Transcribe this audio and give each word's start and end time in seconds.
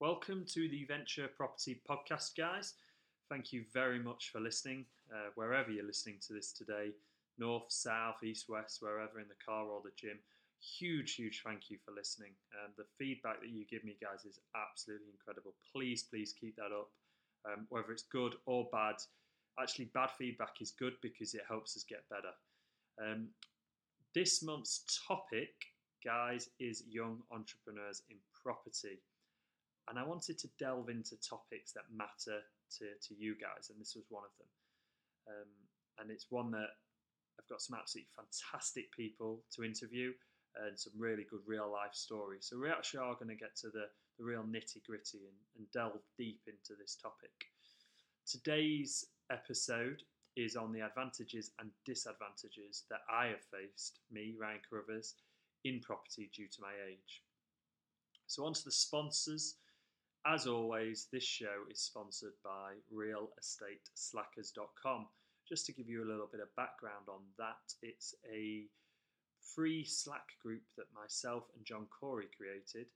Welcome 0.00 0.44
to 0.54 0.68
the 0.68 0.84
Venture 0.84 1.26
Property 1.26 1.82
Podcast, 1.82 2.36
guys. 2.36 2.74
Thank 3.28 3.52
you 3.52 3.64
very 3.74 3.98
much 3.98 4.30
for 4.30 4.38
listening, 4.38 4.86
uh, 5.12 5.30
wherever 5.34 5.72
you're 5.72 5.84
listening 5.84 6.18
to 6.28 6.32
this 6.32 6.52
today 6.52 6.92
north, 7.36 7.64
south, 7.68 8.22
east, 8.22 8.48
west, 8.48 8.78
wherever 8.80 9.18
in 9.18 9.26
the 9.26 9.44
car 9.44 9.64
or 9.64 9.80
the 9.82 9.90
gym. 9.96 10.16
Huge, 10.60 11.16
huge 11.16 11.42
thank 11.44 11.68
you 11.68 11.78
for 11.84 11.90
listening. 11.90 12.30
Um, 12.54 12.74
the 12.76 12.84
feedback 12.96 13.40
that 13.40 13.48
you 13.48 13.64
give 13.66 13.82
me, 13.82 13.96
guys, 14.00 14.24
is 14.24 14.38
absolutely 14.54 15.08
incredible. 15.10 15.54
Please, 15.74 16.04
please 16.04 16.32
keep 16.32 16.54
that 16.56 16.70
up, 16.70 16.90
um, 17.44 17.66
whether 17.68 17.90
it's 17.90 18.04
good 18.04 18.36
or 18.46 18.68
bad. 18.70 18.94
Actually, 19.60 19.86
bad 19.94 20.10
feedback 20.16 20.60
is 20.60 20.70
good 20.78 20.92
because 21.02 21.34
it 21.34 21.42
helps 21.48 21.76
us 21.76 21.82
get 21.82 22.08
better. 22.08 22.34
Um, 23.04 23.30
this 24.14 24.44
month's 24.44 24.84
topic, 25.08 25.50
guys, 26.04 26.50
is 26.60 26.84
young 26.88 27.18
entrepreneurs 27.32 28.02
in 28.10 28.16
property. 28.44 29.00
And 29.88 29.98
I 29.98 30.04
wanted 30.04 30.38
to 30.38 30.48
delve 30.58 30.90
into 30.90 31.16
topics 31.20 31.72
that 31.72 31.88
matter 31.94 32.40
to, 32.78 32.84
to 32.84 33.14
you 33.16 33.34
guys, 33.40 33.70
and 33.70 33.80
this 33.80 33.94
was 33.96 34.04
one 34.10 34.24
of 34.24 34.34
them. 34.38 34.48
Um, 35.28 35.50
and 35.98 36.10
it's 36.10 36.26
one 36.30 36.50
that 36.52 36.76
I've 37.38 37.48
got 37.48 37.62
some 37.62 37.78
absolutely 37.78 38.10
fantastic 38.14 38.92
people 38.92 39.42
to 39.56 39.64
interview 39.64 40.12
and 40.66 40.78
some 40.78 40.92
really 40.98 41.24
good 41.30 41.40
real 41.46 41.70
life 41.70 41.94
stories. 41.94 42.46
So 42.48 42.58
we 42.58 42.68
actually 42.68 43.00
are 43.00 43.14
going 43.14 43.28
to 43.28 43.36
get 43.36 43.56
to 43.62 43.68
the, 43.68 43.86
the 44.18 44.24
real 44.24 44.42
nitty 44.42 44.84
gritty 44.86 45.24
and, 45.26 45.38
and 45.56 45.70
delve 45.72 46.02
deep 46.16 46.40
into 46.46 46.78
this 46.78 46.96
topic. 46.96 47.30
Today's 48.26 49.06
episode 49.30 50.02
is 50.36 50.56
on 50.56 50.72
the 50.72 50.80
advantages 50.80 51.50
and 51.60 51.70
disadvantages 51.84 52.84
that 52.90 53.00
I 53.10 53.26
have 53.26 53.44
faced, 53.50 54.00
me, 54.10 54.34
Ryan 54.38 54.60
Carruthers, 54.68 55.14
in 55.64 55.80
property 55.80 56.30
due 56.34 56.46
to 56.46 56.62
my 56.62 56.72
age. 56.88 57.22
So, 58.26 58.44
on 58.44 58.52
to 58.52 58.64
the 58.64 58.70
sponsors. 58.70 59.56
As 60.26 60.46
always, 60.46 61.08
this 61.12 61.24
show 61.24 61.64
is 61.70 61.80
sponsored 61.80 62.34
by 62.44 62.74
realestateslackers.com. 62.92 65.06
Just 65.48 65.64
to 65.66 65.72
give 65.72 65.88
you 65.88 66.04
a 66.04 66.10
little 66.10 66.28
bit 66.30 66.40
of 66.40 66.54
background 66.56 67.08
on 67.08 67.20
that, 67.38 67.72
it's 67.82 68.14
a 68.30 68.66
free 69.54 69.84
Slack 69.84 70.36
group 70.42 70.62
that 70.76 70.92
myself 70.94 71.44
and 71.56 71.64
John 71.64 71.86
Corey 71.88 72.28
created, 72.36 72.86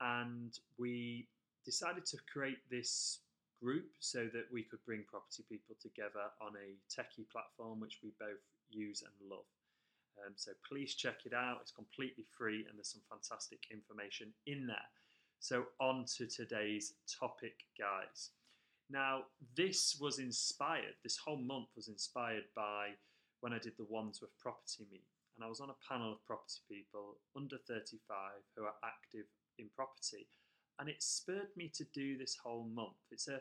and 0.00 0.58
we 0.78 1.28
decided 1.64 2.06
to 2.06 2.16
create 2.32 2.58
this 2.70 3.20
group 3.62 3.90
so 4.00 4.28
that 4.32 4.46
we 4.50 4.62
could 4.62 4.82
bring 4.86 5.04
property 5.08 5.44
people 5.48 5.76
together 5.80 6.32
on 6.40 6.56
a 6.56 6.74
techie 6.88 7.28
platform 7.30 7.78
which 7.78 8.00
we 8.02 8.10
both 8.18 8.40
use 8.70 9.02
and 9.02 9.12
love. 9.30 9.44
Um, 10.24 10.32
so 10.36 10.52
please 10.66 10.94
check 10.94 11.26
it 11.26 11.34
out. 11.34 11.58
It's 11.60 11.70
completely 11.70 12.24
free 12.36 12.64
and 12.68 12.78
there's 12.78 12.90
some 12.90 13.02
fantastic 13.08 13.66
information 13.70 14.32
in 14.46 14.66
there. 14.66 14.88
So, 15.40 15.64
on 15.80 16.04
to 16.18 16.26
today's 16.26 16.92
topic, 17.18 17.54
guys. 17.78 18.30
Now, 18.90 19.22
this 19.56 19.96
was 19.98 20.18
inspired, 20.18 20.94
this 21.02 21.16
whole 21.16 21.38
month 21.38 21.68
was 21.74 21.88
inspired 21.88 22.44
by 22.54 22.90
when 23.40 23.54
I 23.54 23.58
did 23.58 23.72
the 23.78 23.86
Wandsworth 23.88 24.36
Property 24.38 24.86
Meet. 24.92 25.06
And 25.36 25.44
I 25.44 25.48
was 25.48 25.60
on 25.60 25.70
a 25.70 25.88
panel 25.88 26.12
of 26.12 26.26
property 26.26 26.60
people 26.68 27.16
under 27.34 27.56
35 27.66 27.96
who 28.54 28.64
are 28.64 28.74
active 28.84 29.24
in 29.58 29.70
property. 29.74 30.28
And 30.78 30.90
it 30.90 31.02
spurred 31.02 31.48
me 31.56 31.70
to 31.74 31.84
do 31.94 32.18
this 32.18 32.36
whole 32.36 32.64
month. 32.74 33.00
It's 33.10 33.28
a 33.28 33.40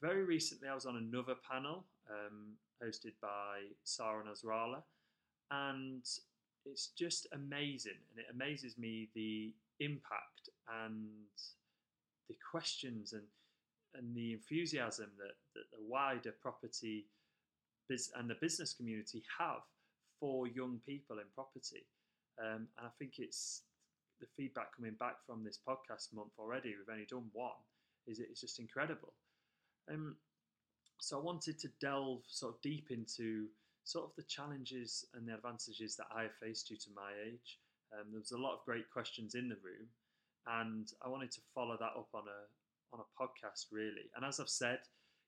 very 0.00 0.24
recently, 0.24 0.68
I 0.68 0.74
was 0.74 0.86
on 0.86 0.96
another 0.96 1.34
panel 1.46 1.84
um, 2.10 2.54
hosted 2.82 3.12
by 3.20 3.60
Sarah 3.84 4.22
Nasrallah. 4.24 4.82
And 5.50 6.02
it's 6.64 6.86
just 6.96 7.26
amazing. 7.32 8.00
And 8.10 8.20
it 8.20 8.32
amazes 8.32 8.78
me 8.78 9.10
the 9.14 9.52
impact 9.80 10.48
and 10.84 11.08
the 12.28 12.36
questions 12.50 13.12
and 13.12 13.24
and 13.96 14.14
the 14.14 14.32
enthusiasm 14.32 15.10
that, 15.18 15.34
that 15.54 15.70
the 15.70 15.78
wider 15.80 16.34
property 16.42 17.06
and 18.16 18.28
the 18.28 18.36
business 18.40 18.74
community 18.74 19.22
have 19.38 19.62
for 20.18 20.48
young 20.48 20.80
people 20.86 21.18
in 21.18 21.26
property. 21.34 21.86
Um, 22.42 22.66
and 22.78 22.86
I 22.86 22.90
think 22.98 23.14
it's 23.18 23.62
the 24.20 24.26
feedback 24.36 24.74
coming 24.74 24.96
back 24.98 25.16
from 25.26 25.44
this 25.44 25.58
podcast 25.66 26.12
month 26.12 26.32
already. 26.38 26.70
We've 26.70 26.92
only 26.92 27.06
done 27.08 27.30
one. 27.32 27.50
Is 28.06 28.20
it's 28.20 28.40
just 28.40 28.58
incredible. 28.58 29.12
Um, 29.90 30.16
so 30.98 31.18
I 31.18 31.22
wanted 31.22 31.58
to 31.60 31.68
delve 31.80 32.22
sort 32.26 32.54
of 32.54 32.60
deep 32.62 32.88
into 32.90 33.46
sort 33.84 34.06
of 34.06 34.12
the 34.16 34.22
challenges 34.24 35.04
and 35.14 35.28
the 35.28 35.34
advantages 35.34 35.96
that 35.96 36.06
I 36.14 36.22
have 36.22 36.34
faced 36.42 36.68
due 36.68 36.76
to 36.76 36.90
my 36.94 37.10
age. 37.26 37.60
Um, 37.94 38.10
there 38.10 38.20
was 38.20 38.32
a 38.32 38.38
lot 38.38 38.54
of 38.54 38.64
great 38.64 38.90
questions 38.90 39.34
in 39.34 39.48
the 39.48 39.56
room, 39.62 39.88
and 40.46 40.90
I 41.04 41.08
wanted 41.08 41.30
to 41.32 41.40
follow 41.54 41.76
that 41.78 41.96
up 41.96 42.08
on 42.14 42.24
a 42.26 42.40
on 42.92 43.00
a 43.00 43.22
podcast 43.22 43.72
really. 43.72 44.10
And 44.14 44.24
as 44.24 44.38
I've 44.38 44.48
said, 44.48 44.80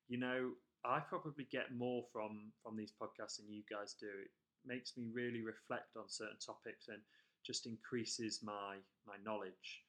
you 0.09 0.19
know, 0.19 0.53
I 0.84 1.00
probably 1.00 1.47
get 1.50 1.75
more 1.75 2.05
from 2.12 2.53
from 2.62 2.76
these 2.76 2.93
podcasts 2.93 3.38
than 3.38 3.50
you 3.50 3.62
guys 3.71 3.94
do. 3.99 4.06
It 4.06 4.31
makes 4.65 4.97
me 4.97 5.06
really 5.12 5.43
reflect 5.43 5.97
on 5.97 6.09
certain 6.09 6.38
topics 6.44 6.88
and 6.88 7.03
just 7.44 7.66
increases 7.66 8.41
my 8.43 8.76
my 9.06 9.16
knowledge 9.25 9.82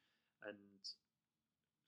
and 0.46 0.58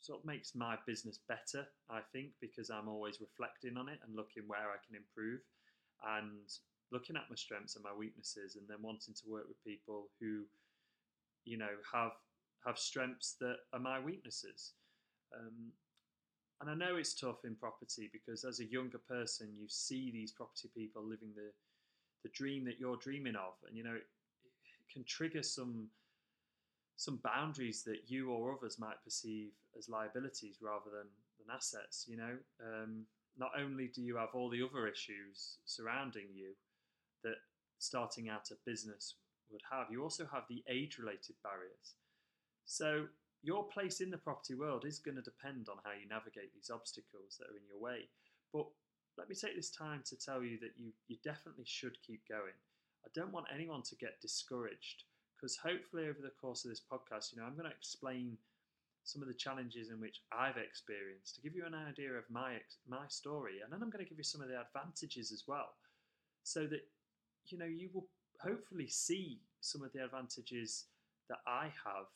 sort 0.02 0.20
of 0.20 0.26
makes 0.26 0.56
my 0.56 0.78
business 0.88 1.20
better, 1.28 1.68
I 1.90 2.00
think, 2.14 2.32
because 2.40 2.70
I'm 2.70 2.88
always 2.88 3.20
reflecting 3.20 3.78
on 3.78 3.90
it 3.90 4.00
and 4.06 4.16
looking 4.16 4.44
where 4.48 4.72
I 4.72 4.80
can 4.86 4.96
improve 4.96 5.42
and 6.18 6.48
looking 6.92 7.16
at 7.16 7.30
my 7.30 7.36
strengths 7.36 7.76
and 7.76 7.84
my 7.84 7.94
weaknesses 7.94 8.56
and 8.56 8.66
then 8.68 8.82
wanting 8.82 9.14
to 9.14 9.30
work 9.30 9.48
with 9.48 9.64
people 9.64 10.10
who, 10.20 10.44
you 11.46 11.58
know, 11.58 11.70
have 11.94 12.12
have 12.66 12.78
strengths 12.78 13.36
that 13.40 13.58
are 13.74 13.80
my 13.80 14.00
weaknesses. 14.00 14.74
Um, 15.34 15.72
and 16.62 16.70
I 16.70 16.76
know 16.76 16.98
it's 16.98 17.14
tough 17.14 17.46
in 17.46 17.56
property 17.56 18.10
because 18.12 18.44
as 18.44 18.60
a 18.60 18.66
younger 18.66 18.98
person, 18.98 19.48
you 19.58 19.68
see 19.70 20.12
these 20.12 20.34
property 20.34 20.70
people 20.76 21.04
living 21.04 21.32
the 21.36 21.52
the 22.24 22.30
dream 22.30 22.66
that 22.66 22.80
you're 22.80 22.98
dreaming 22.98 23.36
of, 23.36 23.54
and 23.68 23.78
you 23.78 23.84
know 23.84 23.94
it, 23.94 24.08
it 24.44 24.94
can 24.94 25.04
trigger 25.06 25.44
some 25.44 25.88
some 26.98 27.22
boundaries 27.24 27.84
that 27.84 28.02
you 28.08 28.30
or 28.30 28.54
others 28.54 28.78
might 28.78 29.02
perceive 29.06 29.52
as 29.78 29.88
liabilities 29.88 30.58
rather 30.62 30.90
than 30.92 31.08
than 31.40 31.56
assets. 31.56 32.06
You 32.10 32.18
know, 32.18 32.38
um, 32.62 33.06
not 33.38 33.52
only 33.58 33.88
do 33.88 34.02
you 34.02 34.18
have 34.18 34.30
all 34.34 34.50
the 34.50 34.62
other 34.62 34.86
issues 34.88 35.58
surrounding 35.66 36.28
you 36.34 36.52
that 37.24 37.38
starting 37.78 38.28
out 38.28 38.52
a 38.52 38.56
business 38.70 39.16
would 39.52 39.64
have, 39.72 39.88
you 39.92 40.04
also 40.04 40.28
have 40.32 40.44
the 40.50 40.64
age-related 40.70 41.36
barriers. 41.44 41.96
So 42.66 43.06
your 43.42 43.64
place 43.68 44.02
in 44.02 44.12
the 44.12 44.18
property 44.18 44.56
world 44.56 44.86
is 44.86 45.00
going 45.00 45.16
to 45.16 45.22
depend 45.22 45.68
on 45.70 45.78
how 45.84 45.92
you 45.92 46.08
navigate 46.10 46.54
these 46.54 46.70
obstacles 46.70 47.38
that 47.40 47.50
are 47.50 47.58
in 47.58 47.68
your 47.68 47.80
way. 47.80 48.10
But 48.54 48.68
let 49.18 49.30
me 49.30 49.36
take 49.36 49.56
this 49.56 49.72
time 49.72 50.02
to 50.06 50.18
tell 50.18 50.44
you 50.44 50.60
that 50.60 50.74
you, 50.78 50.92
you 51.08 51.18
definitely 51.24 51.66
should 51.66 51.98
keep 52.06 52.22
going. 52.28 52.56
I 53.06 53.10
don't 53.16 53.32
want 53.32 53.48
anyone 53.54 53.82
to 53.84 53.96
get 53.96 54.22
discouraged 54.22 55.04
because 55.36 55.56
hopefully 55.56 56.04
over 56.04 56.20
the 56.22 56.36
course 56.42 56.66
of 56.66 56.72
this 56.72 56.82
podcast, 56.82 57.32
you 57.32 57.40
know, 57.40 57.48
I'm 57.48 57.56
going 57.56 57.70
to 57.70 57.76
explain 57.76 58.38
some 59.04 59.22
of 59.22 59.28
the 59.28 59.34
challenges 59.34 59.90
in 59.90 60.00
which 60.00 60.22
I've 60.32 60.58
experienced 60.58 61.36
to 61.36 61.42
give 61.42 61.56
you 61.56 61.66
an 61.66 61.74
idea 61.74 62.12
of 62.12 62.30
my 62.30 62.58
my 62.88 63.08
story, 63.08 63.62
and 63.64 63.72
then 63.72 63.82
I'm 63.82 63.90
going 63.90 64.04
to 64.04 64.10
give 64.10 64.18
you 64.18 64.24
some 64.24 64.42
of 64.42 64.50
the 64.50 64.60
advantages 64.60 65.32
as 65.32 65.46
well, 65.48 65.70
so 66.44 66.68
that 66.68 66.86
you 67.48 67.58
know 67.58 67.66
you 67.66 67.90
will 67.94 68.06
hopefully 68.42 68.88
see 68.88 69.40
some 69.62 69.84
of 69.84 69.92
the 69.94 70.04
advantages 70.04 70.86
that 71.30 71.40
I 71.46 71.66
have 71.86 72.08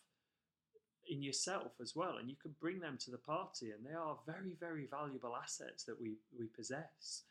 in 1.09 1.21
yourself 1.21 1.73
as 1.81 1.95
well, 1.95 2.17
and 2.17 2.29
you 2.29 2.35
can 2.41 2.55
bring 2.61 2.79
them 2.79 2.97
to 2.99 3.11
the 3.11 3.17
party, 3.17 3.71
and 3.71 3.85
they 3.85 3.93
are 3.93 4.17
very, 4.25 4.55
very 4.59 4.87
valuable 4.89 5.35
assets 5.35 5.83
that 5.83 5.99
we 5.99 6.15
we 6.37 6.47
possess. 6.47 7.23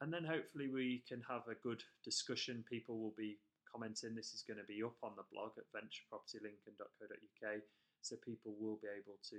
And 0.00 0.12
then 0.12 0.24
hopefully 0.24 0.68
we 0.68 1.02
can 1.08 1.22
have 1.28 1.46
a 1.48 1.54
good 1.62 1.82
discussion. 2.04 2.64
People 2.68 2.98
will 2.98 3.14
be 3.16 3.38
commenting. 3.70 4.14
This 4.14 4.34
is 4.34 4.42
going 4.42 4.58
to 4.58 4.66
be 4.66 4.82
up 4.82 4.96
on 5.02 5.12
the 5.16 5.22
blog 5.32 5.52
at 5.56 5.70
venturepropertylincoln.co.uk, 5.72 7.62
so 8.02 8.16
people 8.24 8.54
will 8.58 8.78
be 8.82 8.88
able 8.88 9.18
to 9.30 9.38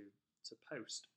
to 0.49 0.55
post, 0.67 1.07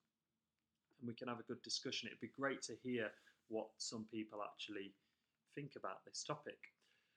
and 1.00 1.08
we 1.08 1.14
can 1.14 1.28
have 1.28 1.40
a 1.40 1.48
good 1.48 1.62
discussion. 1.62 2.08
It'd 2.08 2.20
be 2.20 2.28
great 2.28 2.62
to 2.62 2.74
hear 2.82 3.10
what 3.48 3.68
some 3.78 4.06
people 4.12 4.40
actually 4.42 4.92
think 5.54 5.72
about 5.76 6.04
this 6.04 6.22
topic. 6.22 6.58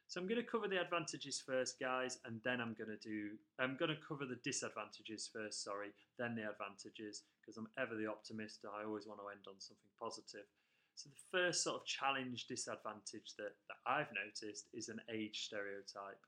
So 0.09 0.19
I'm 0.19 0.25
going 0.25 0.41
to 0.41 0.51
cover 0.51 0.67
the 0.67 0.81
advantages 0.81 1.38
first, 1.38 1.77
guys, 1.79 2.17
and 2.25 2.41
then 2.44 2.59
I'm 2.59 2.73
going 2.73 2.89
to 2.89 2.97
do, 2.97 3.38
I'm 3.61 3.77
going 3.77 3.94
to 3.94 4.01
cover 4.01 4.25
the 4.25 4.41
disadvantages 4.41 5.29
first, 5.29 5.63
sorry, 5.63 5.94
then 6.17 6.33
the 6.33 6.50
advantages, 6.50 7.29
because 7.38 7.61
I'm 7.61 7.69
ever 7.77 7.94
the 7.94 8.09
optimist. 8.09 8.65
I 8.65 8.89
always 8.89 9.06
want 9.06 9.21
to 9.21 9.29
end 9.29 9.45
on 9.45 9.61
something 9.61 9.94
positive. 10.01 10.50
So 10.97 11.13
the 11.13 11.29
first 11.29 11.61
sort 11.61 11.77
of 11.77 11.85
challenge 11.85 12.50
disadvantage 12.50 13.38
that, 13.38 13.53
that 13.69 13.79
I've 13.85 14.09
noticed 14.09 14.73
is 14.73 14.89
an 14.89 14.97
age 15.13 15.45
stereotype. 15.45 16.25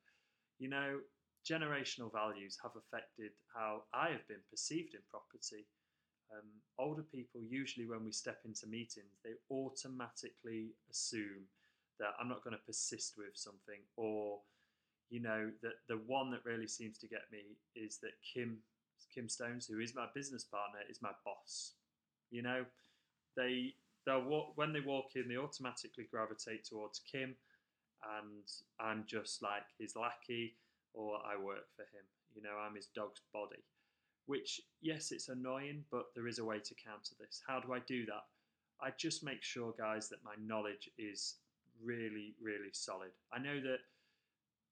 You 0.59 0.69
know, 0.69 1.01
generational 1.41 2.13
values 2.13 2.61
have 2.61 2.77
affected 2.77 3.33
how 3.49 3.89
I 3.97 4.13
have 4.13 4.27
been 4.29 4.45
perceived 4.51 4.93
in 4.93 5.01
property. 5.09 5.65
Um, 6.29 6.45
older 6.77 7.01
people, 7.01 7.41
usually 7.41 7.89
when 7.89 8.05
we 8.05 8.11
step 8.11 8.45
into 8.45 8.67
meetings, 8.67 9.17
they 9.25 9.41
automatically 9.49 10.77
assume 10.91 11.49
that 12.01 12.17
I'm 12.19 12.27
not 12.27 12.43
going 12.43 12.57
to 12.57 12.65
persist 12.65 13.13
with 13.17 13.35
something, 13.35 13.79
or 13.95 14.39
you 15.09 15.21
know 15.21 15.51
that 15.61 15.79
the 15.87 16.01
one 16.07 16.31
that 16.31 16.43
really 16.43 16.67
seems 16.67 16.97
to 16.99 17.07
get 17.07 17.21
me 17.31 17.55
is 17.75 17.99
that 18.01 18.11
Kim 18.33 18.57
Kim 19.13 19.29
Stones, 19.29 19.67
who 19.67 19.79
is 19.79 19.95
my 19.95 20.07
business 20.13 20.43
partner, 20.43 20.79
is 20.89 21.01
my 21.01 21.11
boss. 21.23 21.73
You 22.31 22.41
know, 22.41 22.65
they 23.37 23.75
they'll 24.05 24.25
walk 24.25 24.53
when 24.55 24.73
they 24.73 24.81
walk 24.81 25.11
in, 25.15 25.29
they 25.29 25.37
automatically 25.37 26.07
gravitate 26.09 26.65
towards 26.65 26.99
Kim, 26.99 27.35
and 28.19 28.43
I'm 28.79 29.05
just 29.07 29.41
like 29.41 29.63
his 29.79 29.95
lackey, 29.95 30.55
or 30.93 31.19
I 31.25 31.41
work 31.41 31.69
for 31.75 31.83
him. 31.83 32.05
You 32.35 32.41
know, 32.41 32.57
I'm 32.59 32.75
his 32.75 32.87
dog's 32.87 33.21
body. 33.33 33.63
Which, 34.27 34.61
yes, 34.81 35.11
it's 35.11 35.29
annoying, 35.29 35.83
but 35.91 36.05
there 36.15 36.27
is 36.27 36.39
a 36.39 36.45
way 36.45 36.59
to 36.59 36.75
counter 36.75 37.15
this. 37.19 37.41
How 37.45 37.59
do 37.59 37.73
I 37.73 37.79
do 37.79 38.05
that? 38.05 38.23
I 38.81 38.91
just 38.97 39.23
make 39.23 39.43
sure, 39.43 39.73
guys, 39.77 40.09
that 40.09 40.23
my 40.23 40.35
knowledge 40.39 40.89
is 40.97 41.35
really, 41.83 42.35
really 42.41 42.71
solid. 42.71 43.11
I 43.33 43.39
know 43.39 43.59
that 43.61 43.79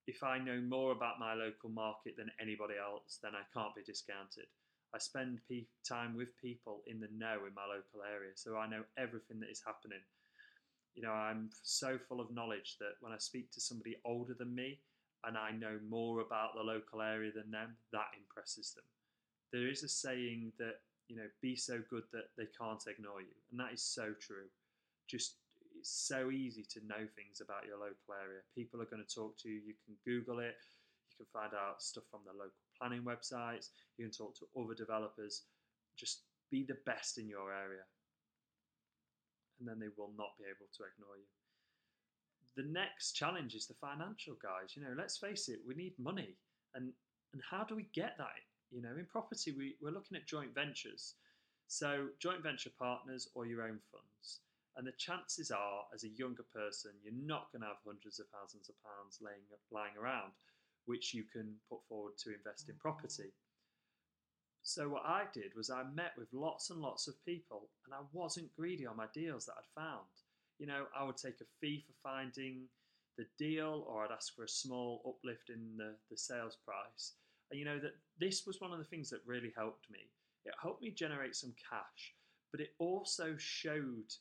if 0.07 0.23
I 0.23 0.39
know 0.39 0.59
more 0.61 0.91
about 0.91 1.19
my 1.19 1.33
local 1.33 1.69
market 1.69 2.15
than 2.17 2.31
anybody 2.41 2.73
else, 2.81 3.19
then 3.21 3.33
I 3.35 3.45
can't 3.53 3.75
be 3.75 3.83
discounted. 3.83 4.49
I 4.93 4.97
spend 4.97 5.39
pe- 5.47 5.69
time 5.87 6.17
with 6.17 6.29
people 6.41 6.81
in 6.87 6.99
the 6.99 7.09
know 7.15 7.45
in 7.45 7.53
my 7.53 7.65
local 7.69 8.01
area, 8.01 8.31
so 8.35 8.57
I 8.57 8.67
know 8.67 8.83
everything 8.97 9.39
that 9.41 9.51
is 9.51 9.61
happening. 9.65 10.01
You 10.95 11.03
know, 11.03 11.11
I'm 11.11 11.51
so 11.61 11.99
full 12.07 12.19
of 12.19 12.33
knowledge 12.33 12.77
that 12.79 12.97
when 13.01 13.13
I 13.13 13.19
speak 13.19 13.51
to 13.51 13.61
somebody 13.61 13.97
older 14.03 14.33
than 14.33 14.55
me 14.55 14.79
and 15.23 15.37
I 15.37 15.51
know 15.51 15.77
more 15.87 16.21
about 16.21 16.55
the 16.55 16.63
local 16.63 17.01
area 17.01 17.31
than 17.31 17.51
them, 17.51 17.77
that 17.91 18.09
impresses 18.17 18.73
them. 18.73 18.85
There 19.53 19.69
is 19.69 19.83
a 19.83 19.89
saying 19.89 20.53
that, 20.57 20.81
you 21.07 21.17
know, 21.17 21.29
be 21.41 21.55
so 21.55 21.81
good 21.89 22.03
that 22.13 22.29
they 22.37 22.47
can't 22.57 22.83
ignore 22.87 23.21
you, 23.21 23.37
and 23.51 23.59
that 23.59 23.73
is 23.73 23.83
so 23.83 24.13
true. 24.19 24.49
Just 25.07 25.35
it's 25.79 26.07
so 26.07 26.29
easy 26.29 26.67
to 26.75 26.85
know 26.85 27.07
things 27.15 27.39
about 27.39 27.65
your 27.65 27.79
local 27.79 28.11
area. 28.11 28.43
People 28.53 28.81
are 28.83 28.91
going 28.91 29.03
to 29.03 29.15
talk 29.15 29.39
to 29.39 29.49
you. 29.49 29.63
You 29.63 29.75
can 29.87 29.95
Google 30.03 30.39
it. 30.43 30.59
You 31.15 31.23
can 31.23 31.31
find 31.31 31.55
out 31.55 31.81
stuff 31.81 32.03
from 32.11 32.27
the 32.27 32.35
local 32.35 32.59
planning 32.75 33.07
websites. 33.07 33.71
You 33.97 34.05
can 34.05 34.13
talk 34.13 34.35
to 34.39 34.51
other 34.59 34.75
developers. 34.75 35.47
Just 35.95 36.27
be 36.51 36.67
the 36.67 36.77
best 36.85 37.17
in 37.17 37.27
your 37.27 37.53
area. 37.55 37.87
And 39.59 39.67
then 39.67 39.79
they 39.79 39.91
will 39.95 40.11
not 40.19 40.35
be 40.35 40.45
able 40.45 40.67
to 40.67 40.83
ignore 40.83 41.15
you. 41.15 41.29
The 42.55 42.67
next 42.67 43.13
challenge 43.13 43.55
is 43.55 43.67
the 43.67 43.79
financial 43.79 44.35
guys. 44.43 44.75
You 44.75 44.83
know, 44.83 44.95
let's 44.97 45.17
face 45.17 45.47
it, 45.47 45.59
we 45.67 45.75
need 45.75 45.95
money. 45.97 46.35
And 46.75 46.91
and 47.33 47.41
how 47.49 47.63
do 47.63 47.75
we 47.75 47.87
get 47.93 48.15
that? 48.17 48.35
You 48.71 48.81
know, 48.81 48.95
in 48.97 49.05
property, 49.05 49.53
we, 49.55 49.75
we're 49.81 49.93
looking 49.93 50.17
at 50.17 50.27
joint 50.27 50.53
ventures. 50.53 51.15
So 51.67 52.07
joint 52.19 52.41
venture 52.41 52.71
partners 52.77 53.29
or 53.35 53.45
your 53.45 53.61
own 53.61 53.79
funds. 53.91 54.41
And 54.79 54.87
the 54.87 54.95
chances 54.95 55.51
are, 55.51 55.83
as 55.93 56.05
a 56.05 56.15
younger 56.15 56.47
person, 56.55 56.91
you're 57.03 57.11
not 57.27 57.51
going 57.51 57.63
to 57.63 57.67
have 57.67 57.83
hundreds 57.83 58.17
of 58.17 58.27
thousands 58.31 58.69
of 58.69 58.75
pounds 58.79 59.19
laying, 59.19 59.43
lying 59.75 59.91
around, 59.99 60.31
which 60.85 61.13
you 61.13 61.25
can 61.27 61.53
put 61.69 61.83
forward 61.89 62.13
to 62.23 62.33
invest 62.33 62.69
in 62.69 62.75
mm. 62.75 62.79
property. 62.79 63.35
So, 64.63 64.87
what 64.87 65.03
I 65.05 65.23
did 65.33 65.51
was 65.53 65.69
I 65.69 65.83
met 65.93 66.13
with 66.17 66.31
lots 66.31 66.69
and 66.69 66.79
lots 66.79 67.09
of 67.09 67.25
people, 67.25 67.67
and 67.83 67.93
I 67.93 67.99
wasn't 68.13 68.55
greedy 68.55 68.85
on 68.85 68.95
my 68.95 69.07
deals 69.13 69.45
that 69.47 69.55
I'd 69.59 69.81
found. 69.81 70.07
You 70.59 70.67
know, 70.67 70.85
I 70.97 71.03
would 71.03 71.17
take 71.17 71.41
a 71.41 71.51
fee 71.59 71.83
for 71.85 71.93
finding 72.01 72.63
the 73.17 73.25
deal, 73.37 73.83
or 73.85 74.05
I'd 74.05 74.15
ask 74.15 74.33
for 74.33 74.45
a 74.45 74.49
small 74.63 75.01
uplift 75.05 75.49
in 75.49 75.75
the, 75.75 75.95
the 76.09 76.17
sales 76.17 76.55
price. 76.63 77.15
And 77.51 77.59
you 77.59 77.65
know, 77.65 77.79
that 77.79 77.95
this 78.17 78.47
was 78.47 78.61
one 78.61 78.71
of 78.71 78.79
the 78.79 78.85
things 78.85 79.09
that 79.09 79.19
really 79.25 79.51
helped 79.57 79.91
me. 79.91 80.07
It 80.45 80.53
helped 80.61 80.81
me 80.81 80.91
generate 80.91 81.35
some 81.35 81.53
cash, 81.69 82.15
but 82.53 82.61
it 82.61 82.75
also 82.79 83.35
showed 83.37 84.13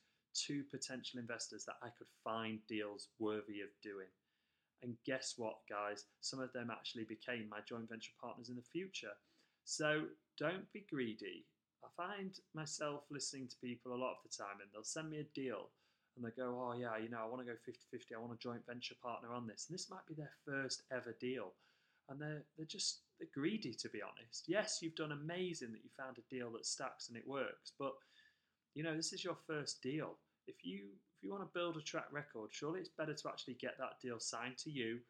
to 0.47 0.63
potential 0.71 1.21
investors 1.21 1.65
that 1.67 1.77
I 1.83 1.89
could 1.97 2.07
find 2.25 2.59
deals 2.69 3.09
worthy 3.19 3.61
of 3.61 3.69
doing. 3.83 4.09
And 4.83 4.97
guess 5.05 5.35
what, 5.37 5.57
guys? 5.69 6.05
Some 6.21 6.41
of 6.41 6.53
them 6.53 6.71
actually 6.71 7.05
became 7.05 7.49
my 7.49 7.59
joint 7.69 7.89
venture 7.89 8.13
partners 8.21 8.49
in 8.49 8.57
the 8.57 8.63
future. 8.63 9.13
So 9.65 10.05
don't 10.39 10.71
be 10.73 10.87
greedy. 10.89 11.45
I 11.85 11.89
find 11.97 12.33
myself 12.55 13.03
listening 13.11 13.49
to 13.49 13.57
people 13.63 13.93
a 13.93 13.99
lot 13.99 14.13
of 14.13 14.23
the 14.23 14.37
time, 14.37 14.61
and 14.61 14.71
they'll 14.73 14.85
send 14.85 15.11
me 15.11 15.19
a 15.19 15.35
deal 15.35 15.71
and 16.19 16.27
they 16.27 16.35
go, 16.35 16.59
Oh, 16.59 16.75
yeah, 16.79 16.99
you 16.99 17.09
know, 17.09 17.23
I 17.23 17.27
want 17.27 17.41
to 17.47 17.51
go 17.53 17.57
50 17.65 17.87
50. 17.91 18.15
I 18.15 18.19
want 18.19 18.35
a 18.35 18.43
joint 18.43 18.67
venture 18.67 18.97
partner 19.01 19.33
on 19.33 19.47
this. 19.47 19.67
And 19.69 19.75
this 19.75 19.91
might 19.91 20.07
be 20.07 20.15
their 20.15 20.33
first 20.45 20.83
ever 20.93 21.17
deal. 21.21 21.55
And 22.09 22.21
they're, 22.21 22.43
they're 22.57 22.67
just 22.67 23.03
they're 23.19 23.29
greedy, 23.35 23.75
to 23.75 23.89
be 23.89 24.01
honest. 24.03 24.45
Yes, 24.47 24.79
you've 24.83 24.97
done 24.97 25.13
amazing 25.13 25.73
that 25.73 25.85
you 25.85 25.91
found 25.97 26.19
a 26.19 26.35
deal 26.35 26.51
that 26.53 26.67
stacks 26.67 27.09
and 27.09 27.17
it 27.17 27.27
works, 27.27 27.73
but 27.79 27.95
you 28.79 28.85
know, 28.85 28.95
this 28.95 29.13
is 29.13 29.25
your 29.25 29.35
first 29.35 29.83
deal 29.83 30.15
if 30.47 30.63
you 30.63 30.95
if 31.19 31.25
you 31.25 31.33
want 31.35 31.43
to 31.43 31.59
build 31.59 31.77
a 31.77 31.83
track 31.83 32.07
record, 32.13 32.51
surely 32.55 32.79
it's 32.79 32.95
better 32.95 33.13
to 33.13 33.29
actually 33.29 33.55
get 33.55 33.75
that 33.79 33.99
deal 34.01 34.21
signed 34.21 34.57
to 34.59 34.71
you 34.71 35.01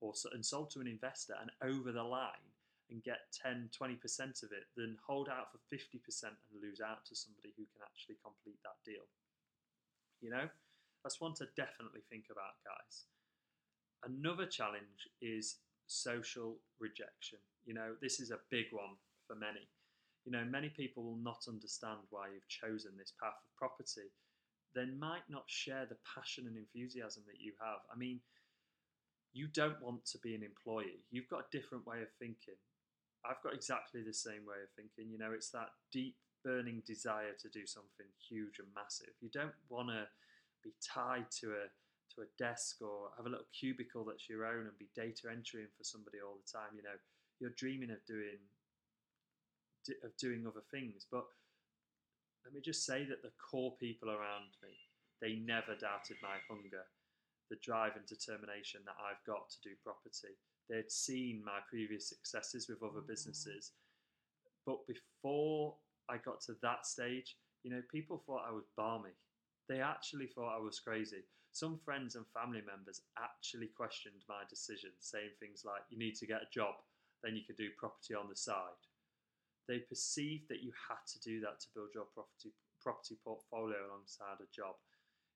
or 0.00 0.12
and 0.32 0.46
sold 0.46 0.70
to 0.70 0.80
an 0.80 0.86
investor 0.86 1.34
and 1.42 1.50
over 1.58 1.90
the 1.90 2.02
line 2.02 2.46
and 2.88 3.02
get 3.02 3.34
10 3.42 3.68
20% 3.74 3.98
of 4.46 4.52
it 4.54 4.70
than 4.76 4.96
hold 5.04 5.28
out 5.28 5.50
for 5.50 5.58
50% 5.74 5.98
and 6.22 6.62
lose 6.62 6.80
out 6.80 7.04
to 7.06 7.16
somebody 7.16 7.50
who 7.56 7.66
can 7.74 7.82
actually 7.82 8.14
complete 8.22 8.62
that 8.62 8.78
deal. 8.88 9.02
You 10.22 10.30
know, 10.30 10.46
that's 11.02 11.20
one 11.20 11.34
to 11.34 11.48
definitely 11.56 12.02
think 12.08 12.26
about, 12.30 12.62
guys. 12.62 13.10
Another 14.06 14.46
challenge 14.46 15.10
is 15.20 15.56
social 15.88 16.58
rejection. 16.78 17.40
You 17.64 17.74
know, 17.74 17.98
this 18.00 18.20
is 18.20 18.30
a 18.30 18.38
big 18.50 18.66
one 18.70 18.94
for 19.26 19.34
many. 19.34 19.66
You 20.26 20.32
know, 20.32 20.44
many 20.44 20.68
people 20.68 21.04
will 21.04 21.22
not 21.22 21.46
understand 21.48 22.00
why 22.10 22.28
you've 22.34 22.48
chosen 22.48 22.92
this 22.98 23.14
path 23.22 23.38
of 23.40 23.56
property 23.56 24.10
they 24.76 24.84
might 24.84 25.24
not 25.30 25.48
share 25.48 25.88
the 25.88 25.96
passion 26.04 26.44
and 26.46 26.60
enthusiasm 26.60 27.24
that 27.26 27.40
you 27.40 27.52
have. 27.58 27.80
I 27.90 27.96
mean, 27.96 28.20
you 29.32 29.48
don't 29.48 29.80
want 29.80 30.04
to 30.12 30.18
be 30.18 30.34
an 30.34 30.44
employee. 30.44 31.00
You've 31.10 31.32
got 31.32 31.48
a 31.48 31.50
different 31.56 31.86
way 31.86 32.02
of 32.02 32.12
thinking. 32.20 32.60
I've 33.24 33.42
got 33.42 33.54
exactly 33.54 34.04
the 34.04 34.12
same 34.12 34.44
way 34.44 34.60
of 34.62 34.70
thinking. 34.76 35.10
You 35.10 35.18
know, 35.18 35.32
it's 35.32 35.50
that 35.50 35.72
deep 35.90 36.14
burning 36.44 36.82
desire 36.86 37.32
to 37.40 37.48
do 37.48 37.66
something 37.66 38.06
huge 38.28 38.60
and 38.60 38.68
massive. 38.76 39.16
You 39.24 39.30
don't 39.32 39.56
want 39.70 39.88
to 39.88 40.04
be 40.62 40.76
tied 40.84 41.32
to 41.40 41.56
a 41.56 41.64
to 42.14 42.22
a 42.22 42.30
desk 42.38 42.80
or 42.80 43.10
have 43.16 43.26
a 43.26 43.28
little 43.28 43.50
cubicle 43.50 44.04
that's 44.04 44.28
your 44.28 44.46
own 44.46 44.70
and 44.70 44.78
be 44.78 44.88
data 44.94 45.26
entering 45.26 45.66
for 45.76 45.82
somebody 45.82 46.18
all 46.22 46.38
the 46.38 46.46
time. 46.46 46.76
You 46.76 46.84
know, 46.84 46.96
you're 47.40 47.56
dreaming 47.58 47.90
of 47.90 47.98
doing 48.06 48.38
of 50.04 50.16
doing 50.16 50.46
other 50.46 50.64
things, 50.70 51.06
but 51.10 51.24
let 52.44 52.54
me 52.54 52.60
just 52.60 52.86
say 52.86 53.04
that 53.04 53.22
the 53.22 53.32
core 53.42 53.74
people 53.80 54.08
around 54.08 54.54
me, 54.62 54.70
they 55.20 55.42
never 55.44 55.74
doubted 55.74 56.16
my 56.22 56.38
hunger, 56.48 56.84
the 57.50 57.56
drive 57.62 57.96
and 57.96 58.06
determination 58.06 58.80
that 58.86 58.94
I've 59.02 59.24
got 59.26 59.50
to 59.50 59.68
do 59.68 59.74
property. 59.82 60.38
They'd 60.68 60.90
seen 60.90 61.42
my 61.44 61.58
previous 61.68 62.08
successes 62.08 62.68
with 62.68 62.82
other 62.82 63.00
mm. 63.00 63.08
businesses. 63.08 63.72
But 64.64 64.86
before 64.86 65.74
I 66.08 66.18
got 66.18 66.40
to 66.42 66.54
that 66.62 66.86
stage, 66.86 67.36
you 67.62 67.70
know, 67.70 67.82
people 67.90 68.22
thought 68.26 68.46
I 68.48 68.52
was 68.52 68.66
balmy. 68.76 69.14
They 69.68 69.80
actually 69.80 70.26
thought 70.26 70.56
I 70.56 70.60
was 70.60 70.78
crazy. 70.78 71.24
Some 71.52 71.80
friends 71.84 72.14
and 72.14 72.26
family 72.34 72.62
members 72.66 73.00
actually 73.18 73.68
questioned 73.76 74.22
my 74.28 74.42
decision, 74.48 74.90
saying 75.00 75.30
things 75.40 75.62
like, 75.64 75.82
you 75.90 75.98
need 75.98 76.14
to 76.16 76.26
get 76.26 76.42
a 76.42 76.54
job, 76.54 76.74
then 77.24 77.34
you 77.34 77.42
can 77.44 77.56
do 77.56 77.70
property 77.78 78.14
on 78.14 78.28
the 78.28 78.36
side. 78.36 78.78
They 79.68 79.78
perceived 79.78 80.48
that 80.48 80.62
you 80.62 80.72
had 80.88 81.02
to 81.12 81.20
do 81.20 81.40
that 81.40 81.60
to 81.60 81.66
build 81.74 81.90
your 81.94 82.06
property 82.14 82.52
property 82.80 83.16
portfolio 83.24 83.76
alongside 83.88 84.38
a 84.40 84.54
job. 84.54 84.76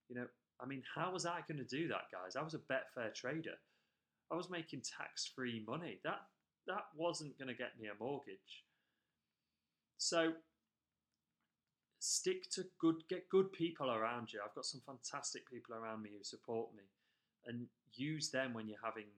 You 0.09 0.17
know, 0.17 0.27
I 0.61 0.67
mean, 0.67 0.83
how 0.95 1.13
was 1.13 1.27
I 1.27 1.41
going 1.49 1.59
to 1.59 1.65
do 1.65 1.89
that, 1.89 2.07
guys? 2.13 2.37
I 2.37 2.43
was 2.43 2.55
a 2.55 2.59
Betfair 2.59 3.13
trader. 3.15 3.59
I 4.31 4.37
was 4.37 4.51
making 4.51 4.83
tax-free 4.83 5.65
money. 5.67 5.99
That 6.05 6.21
that 6.67 6.85
wasn't 6.95 7.37
going 7.39 7.49
to 7.49 7.55
get 7.55 7.79
me 7.81 7.89
a 7.89 8.03
mortgage. 8.03 8.65
So 9.99 10.33
stick 11.99 12.49
to 12.51 12.65
good 12.81 13.03
get 13.09 13.29
good 13.29 13.53
people 13.53 13.91
around 13.91 14.33
you. 14.33 14.41
I've 14.45 14.55
got 14.55 14.65
some 14.65 14.83
fantastic 14.87 15.51
people 15.51 15.75
around 15.75 16.03
me 16.03 16.11
who 16.17 16.25
support 16.25 16.69
me 16.75 16.85
and 17.47 17.67
use 17.95 18.31
them 18.31 18.55
when 18.55 18.69
you're 18.69 18.85
having 18.85 19.11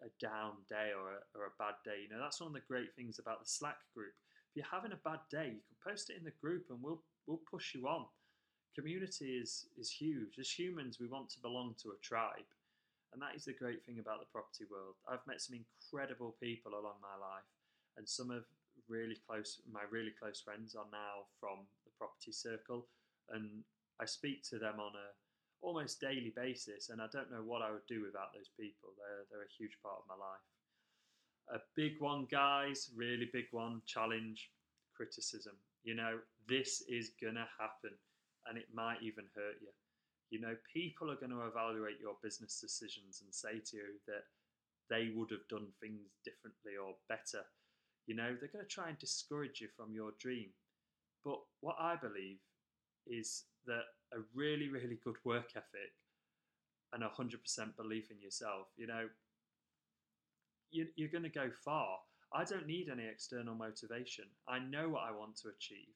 a 0.00 0.08
down 0.24 0.52
day 0.68 0.90
or 0.96 1.10
a, 1.10 1.20
or 1.34 1.46
a 1.46 1.58
bad 1.58 1.74
day. 1.84 2.02
You 2.02 2.08
know, 2.08 2.22
that's 2.22 2.40
one 2.40 2.48
of 2.48 2.54
the 2.54 2.68
great 2.68 2.94
things 2.94 3.18
about 3.18 3.40
the 3.40 3.48
Slack 3.48 3.78
group 3.94 4.14
if 4.48 4.56
you're 4.56 4.72
having 4.72 4.92
a 4.92 5.04
bad 5.04 5.20
day, 5.30 5.52
you 5.52 5.60
can 5.60 5.78
post 5.84 6.08
it 6.10 6.16
in 6.16 6.24
the 6.24 6.32
group 6.40 6.66
and 6.70 6.80
we'll 6.82 7.02
we'll 7.26 7.44
push 7.50 7.74
you 7.74 7.86
on. 7.86 8.06
Community 8.74 9.36
is 9.36 9.68
is 9.76 9.90
huge. 9.90 10.38
As 10.38 10.50
humans, 10.50 10.98
we 11.00 11.06
want 11.06 11.28
to 11.30 11.40
belong 11.40 11.74
to 11.82 11.90
a 11.90 12.00
tribe. 12.02 12.48
And 13.12 13.20
that 13.22 13.36
is 13.36 13.44
the 13.44 13.56
great 13.56 13.84
thing 13.84 14.00
about 14.00 14.20
the 14.20 14.32
property 14.32 14.64
world. 14.68 14.96
I've 15.08 15.24
met 15.26 15.40
some 15.40 15.56
incredible 15.56 16.36
people 16.40 16.72
along 16.72 17.00
my 17.00 17.16
life, 17.16 17.48
and 17.96 18.08
some 18.08 18.30
of 18.30 18.44
really 18.88 19.16
close 19.26 19.60
my 19.70 19.84
really 19.90 20.12
close 20.16 20.40
friends 20.40 20.74
are 20.74 20.88
now 20.92 21.28
from 21.40 21.68
the 21.84 21.92
property 21.98 22.32
circle, 22.32 22.88
and 23.30 23.64
I 24.00 24.06
speak 24.06 24.44
to 24.48 24.58
them 24.58 24.80
on 24.80 24.92
a 24.96 25.08
almost 25.60 26.00
daily 26.00 26.32
basis, 26.36 26.88
and 26.88 27.02
I 27.02 27.08
don't 27.12 27.32
know 27.32 27.42
what 27.42 27.60
I 27.60 27.72
would 27.72 27.86
do 27.88 28.00
without 28.00 28.32
those 28.32 28.48
people. 28.56 28.96
They're 28.96 29.24
they're 29.28 29.48
a 29.48 29.58
huge 29.58 29.76
part 29.82 30.00
of 30.00 30.08
my 30.08 30.16
life 30.16 30.44
a 31.54 31.58
big 31.76 32.00
one, 32.00 32.26
guys, 32.30 32.90
really 32.94 33.28
big 33.32 33.46
one 33.50 33.82
challenge 33.86 34.50
criticism. 34.94 35.54
You 35.84 35.94
know, 35.94 36.18
this 36.48 36.82
is 36.88 37.12
gonna 37.20 37.46
happen 37.58 37.96
and 38.46 38.58
it 38.58 38.66
might 38.74 39.02
even 39.02 39.24
hurt 39.36 39.56
you. 39.60 39.68
You 40.30 40.40
know, 40.40 40.56
people 40.72 41.10
are 41.10 41.16
going 41.16 41.32
to 41.32 41.46
evaluate 41.46 42.00
your 42.00 42.16
business 42.22 42.60
decisions 42.60 43.22
and 43.22 43.32
say 43.32 43.60
to 43.70 43.76
you 43.76 44.00
that 44.06 44.24
they 44.90 45.10
would 45.14 45.30
have 45.30 45.46
done 45.48 45.68
things 45.80 46.00
differently 46.24 46.76
or 46.76 46.94
better. 47.08 47.44
You 48.06 48.16
know, 48.16 48.36
they're 48.38 48.52
going 48.52 48.64
to 48.64 48.68
try 48.68 48.88
and 48.88 48.98
discourage 48.98 49.60
you 49.60 49.68
from 49.76 49.92
your 49.92 50.12
dream. 50.18 50.48
But 51.24 51.38
what 51.60 51.76
I 51.78 51.96
believe 51.96 52.38
is 53.06 53.44
that 53.66 53.84
a 54.12 54.20
really, 54.34 54.68
really 54.68 54.98
good 55.02 55.16
work 55.24 55.52
ethic 55.56 55.92
and 56.92 57.02
a 57.02 57.08
100% 57.08 57.76
belief 57.76 58.10
in 58.10 58.20
yourself, 58.20 58.68
you 58.76 58.86
know, 58.86 59.08
you, 60.70 60.86
you're 60.96 61.08
going 61.08 61.24
to 61.24 61.28
go 61.28 61.50
far. 61.64 61.98
I 62.32 62.44
don't 62.44 62.66
need 62.66 62.88
any 62.90 63.06
external 63.06 63.54
motivation. 63.54 64.26
I 64.48 64.58
know 64.58 64.88
what 64.88 65.04
I 65.04 65.12
want 65.12 65.36
to 65.36 65.48
achieve. 65.48 65.94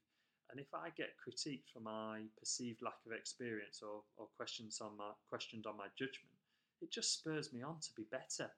And 0.51 0.61
if 0.61 0.69
I 0.75 0.91
get 0.97 1.17
critiqued 1.17 1.73
for 1.73 1.81
my 1.81 2.21
perceived 2.39 2.83
lack 2.83 3.01
of 3.07 3.13
experience 3.13 3.81
or, 3.83 4.03
or 4.17 4.29
questions 4.37 4.81
on 4.83 4.97
my 4.99 5.11
questioned 5.29 5.67
on 5.67 5.77
my 5.79 5.87
judgment, 5.99 6.37
it 6.83 6.91
just 6.91 7.15
spurs 7.15 7.53
me 7.53 7.63
on 7.63 7.77
to 7.81 7.89
be 7.97 8.05
better. 8.11 8.51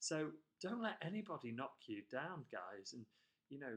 So 0.00 0.28
don't 0.62 0.82
let 0.82 0.96
anybody 1.02 1.52
knock 1.52 1.76
you 1.86 2.02
down, 2.10 2.44
guys. 2.50 2.94
And 2.94 3.04
you 3.50 3.58
know, 3.58 3.76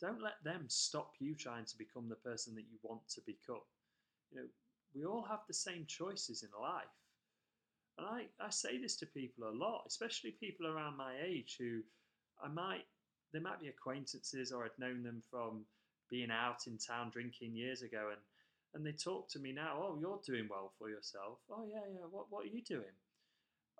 don't 0.00 0.22
let 0.22 0.42
them 0.44 0.64
stop 0.68 1.12
you 1.20 1.34
trying 1.34 1.64
to 1.66 1.78
become 1.78 2.08
the 2.08 2.16
person 2.16 2.54
that 2.54 2.68
you 2.70 2.78
want 2.82 3.08
to 3.14 3.20
become. 3.26 3.64
You 4.30 4.40
know, 4.40 4.48
we 4.94 5.04
all 5.04 5.24
have 5.28 5.40
the 5.46 5.54
same 5.54 5.86
choices 5.86 6.42
in 6.42 6.50
life. 6.60 6.84
And 8.00 8.08
I, 8.08 8.44
I 8.44 8.48
say 8.50 8.78
this 8.78 8.96
to 8.96 9.06
people 9.06 9.44
a 9.46 9.52
lot, 9.52 9.84
especially 9.86 10.30
people 10.30 10.66
around 10.66 10.96
my 10.96 11.14
age 11.22 11.56
who 11.58 11.80
I 12.42 12.48
might, 12.48 12.84
they 13.32 13.40
might 13.40 13.60
be 13.60 13.68
acquaintances 13.68 14.52
or 14.52 14.64
I'd 14.64 14.78
known 14.78 15.02
them 15.02 15.22
from 15.30 15.66
being 16.10 16.30
out 16.30 16.66
in 16.66 16.78
town 16.78 17.10
drinking 17.10 17.54
years 17.54 17.82
ago 17.82 18.08
and, 18.10 18.20
and 18.74 18.86
they 18.86 18.96
talk 18.96 19.28
to 19.30 19.38
me 19.38 19.52
now, 19.52 19.74
oh, 19.76 19.98
you're 20.00 20.20
doing 20.24 20.48
well 20.48 20.72
for 20.78 20.88
yourself. 20.88 21.38
Oh, 21.50 21.64
yeah, 21.68 21.82
yeah, 21.92 22.06
what, 22.10 22.26
what 22.30 22.46
are 22.46 22.48
you 22.48 22.62
doing? 22.62 22.96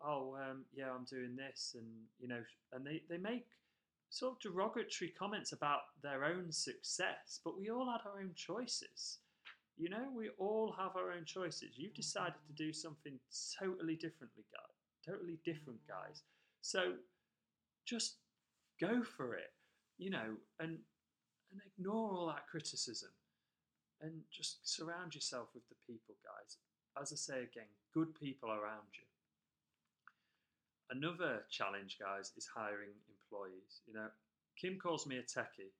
Oh, 0.04 0.36
um, 0.36 0.64
yeah, 0.74 0.90
I'm 0.90 1.04
doing 1.04 1.34
this. 1.36 1.76
And, 1.78 1.86
you 2.18 2.28
know, 2.28 2.42
and 2.72 2.84
they, 2.84 3.02
they 3.08 3.18
make 3.18 3.46
sort 4.10 4.34
of 4.34 4.40
derogatory 4.40 5.12
comments 5.18 5.52
about 5.52 5.80
their 6.02 6.24
own 6.24 6.52
success, 6.52 7.40
but 7.44 7.58
we 7.58 7.70
all 7.70 7.90
had 7.90 8.00
our 8.04 8.20
own 8.20 8.32
choices. 8.34 9.18
You 9.80 9.88
know, 9.88 10.12
we 10.14 10.28
all 10.36 10.74
have 10.76 10.94
our 10.94 11.10
own 11.10 11.24
choices. 11.24 11.70
You've 11.76 11.92
mm-hmm. 11.92 12.02
decided 12.04 12.34
to 12.46 12.52
do 12.52 12.70
something 12.70 13.18
totally 13.58 13.96
differently, 13.96 14.44
guys. 14.52 14.76
Totally 15.08 15.38
different, 15.42 15.80
mm-hmm. 15.80 16.04
guys. 16.04 16.20
So 16.60 16.92
just 17.86 18.16
go 18.78 19.02
for 19.02 19.34
it, 19.36 19.52
you 19.96 20.10
know, 20.10 20.36
and 20.60 20.76
and 21.50 21.60
ignore 21.64 22.12
all 22.12 22.26
that 22.26 22.46
criticism 22.46 23.08
and 24.02 24.12
just 24.30 24.68
surround 24.68 25.14
yourself 25.14 25.48
with 25.54 25.66
the 25.70 25.80
people, 25.88 26.14
guys. 26.22 26.58
As 27.00 27.12
I 27.12 27.16
say 27.16 27.38
again, 27.42 27.72
good 27.94 28.14
people 28.20 28.50
around 28.50 28.92
you. 28.92 29.08
Another 30.90 31.42
challenge, 31.50 31.96
guys, 31.98 32.32
is 32.36 32.46
hiring 32.54 32.92
employees. 33.08 33.80
You 33.86 33.94
know, 33.94 34.08
Kim 34.60 34.78
calls 34.78 35.06
me 35.06 35.16
a 35.16 35.22
techie. 35.22 35.72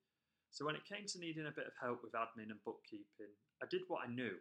So 0.49 0.65
when 0.65 0.75
it 0.75 0.89
came 0.89 1.05
to 1.05 1.19
needing 1.19 1.47
a 1.47 1.55
bit 1.55 1.67
of 1.67 1.73
help 1.79 2.01
with 2.03 2.13
admin 2.13 2.49
and 2.49 2.63
bookkeeping, 2.65 3.31
I 3.61 3.67
did 3.69 3.81
what 3.87 4.01
I 4.07 4.11
knew. 4.11 4.35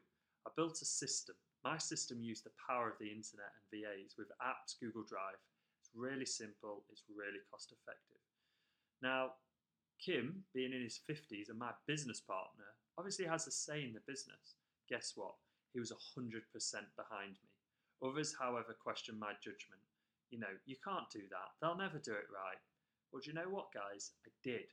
I 0.46 0.50
built 0.56 0.80
a 0.80 0.84
system. 0.84 1.36
My 1.64 1.76
system 1.76 2.22
used 2.22 2.44
the 2.44 2.56
power 2.56 2.88
of 2.88 2.96
the 2.98 3.12
internet 3.12 3.52
and 3.52 3.68
VAs 3.68 4.16
with 4.16 4.32
apps, 4.40 4.80
Google 4.80 5.04
Drive. 5.04 5.36
It's 5.80 5.92
really 5.94 6.24
simple, 6.24 6.84
it's 6.88 7.04
really 7.08 7.44
cost 7.52 7.72
effective. 7.72 8.20
Now, 9.02 9.36
Kim, 10.00 10.44
being 10.54 10.72
in 10.72 10.80
his 10.80 11.00
50s 11.04 11.50
and 11.50 11.58
my 11.58 11.72
business 11.86 12.20
partner, 12.20 12.72
obviously 12.96 13.26
has 13.26 13.46
a 13.46 13.52
say 13.52 13.84
in 13.84 13.92
the 13.92 14.00
business. 14.08 14.56
Guess 14.88 15.12
what? 15.14 15.36
He 15.72 15.80
was 15.80 15.92
100% 15.92 16.40
behind 16.96 17.36
me. 17.44 17.50
Others, 18.02 18.34
however, 18.40 18.74
question 18.80 19.18
my 19.18 19.32
judgment. 19.44 19.84
You 20.30 20.40
know, 20.40 20.54
you 20.64 20.76
can't 20.82 21.10
do 21.12 21.28
that. 21.28 21.52
They'll 21.60 21.76
never 21.76 21.98
do 21.98 22.12
it 22.12 22.32
right. 22.32 22.60
Well, 23.12 23.20
do 23.22 23.28
you 23.30 23.36
know 23.36 23.50
what, 23.50 23.74
guys? 23.74 24.12
I 24.24 24.30
did. 24.42 24.72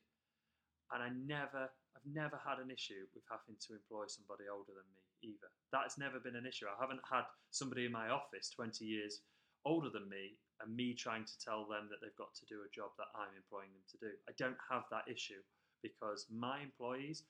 And 0.93 1.03
I 1.03 1.09
never, 1.27 1.69
I've 1.97 2.13
never 2.13 2.37
had 2.37 2.61
an 2.61 2.69
issue 2.69 3.09
with 3.17 3.25
having 3.25 3.57
to 3.65 3.73
employ 3.73 4.05
somebody 4.05 4.45
older 4.45 4.69
than 4.69 4.85
me 4.93 5.33
either. 5.33 5.49
That 5.73 5.89
has 5.89 5.97
never 5.97 6.21
been 6.21 6.37
an 6.37 6.45
issue. 6.45 6.69
I 6.69 6.77
haven't 6.77 7.01
had 7.01 7.25
somebody 7.49 7.89
in 7.89 7.91
my 7.91 8.13
office 8.13 8.53
20 8.53 8.85
years 8.85 9.25
older 9.65 9.89
than 9.89 10.05
me 10.05 10.37
and 10.61 10.69
me 10.77 10.93
trying 10.93 11.25
to 11.25 11.37
tell 11.41 11.65
them 11.65 11.89
that 11.89 11.97
they've 11.97 12.21
got 12.21 12.37
to 12.37 12.45
do 12.45 12.61
a 12.61 12.69
job 12.69 12.93
that 13.01 13.09
I'm 13.17 13.33
employing 13.33 13.73
them 13.73 13.85
to 13.89 13.97
do. 13.97 14.13
I 14.29 14.37
don't 14.37 14.61
have 14.69 14.85
that 14.93 15.09
issue 15.09 15.41
because 15.81 16.29
my 16.29 16.61
employees 16.61 17.25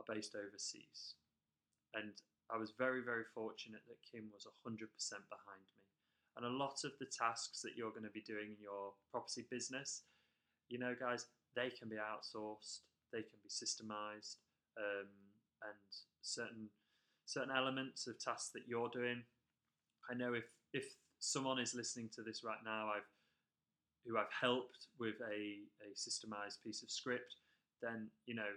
are 0.00 0.08
based 0.08 0.32
overseas. 0.32 1.20
And 1.92 2.16
I 2.48 2.56
was 2.56 2.72
very, 2.72 3.04
very 3.04 3.28
fortunate 3.36 3.84
that 3.84 4.00
Kim 4.00 4.32
was 4.32 4.48
100% 4.64 4.80
behind 5.28 5.66
me. 5.76 5.84
And 6.36 6.44
a 6.44 6.56
lot 6.56 6.84
of 6.84 6.92
the 7.00 7.08
tasks 7.08 7.60
that 7.62 7.76
you're 7.76 7.92
going 7.92 8.08
to 8.08 8.16
be 8.16 8.24
doing 8.24 8.56
in 8.56 8.60
your 8.64 8.92
property 9.12 9.44
business, 9.50 10.08
you 10.68 10.78
know, 10.78 10.94
guys, 10.98 11.26
they 11.54 11.70
can 11.70 11.88
be 11.88 11.96
outsourced, 11.96 12.80
they 13.12 13.22
can 13.22 13.38
be 13.42 13.48
systemized, 13.48 14.36
um, 14.78 15.08
and 15.62 15.78
certain 16.22 16.68
certain 17.26 17.50
elements 17.50 18.06
of 18.06 18.18
tasks 18.18 18.50
that 18.54 18.68
you're 18.68 18.90
doing. 18.90 19.22
I 20.10 20.14
know 20.14 20.34
if 20.34 20.44
if 20.72 20.86
someone 21.18 21.58
is 21.58 21.74
listening 21.74 22.10
to 22.14 22.22
this 22.22 22.44
right 22.44 22.62
now, 22.64 22.90
I've 22.94 23.08
who 24.06 24.16
I've 24.18 24.30
helped 24.30 24.86
with 25.00 25.16
a, 25.18 25.66
a 25.82 25.90
systemized 25.98 26.62
piece 26.62 26.82
of 26.82 26.90
script, 26.90 27.34
then 27.82 28.08
you 28.26 28.34
know 28.34 28.54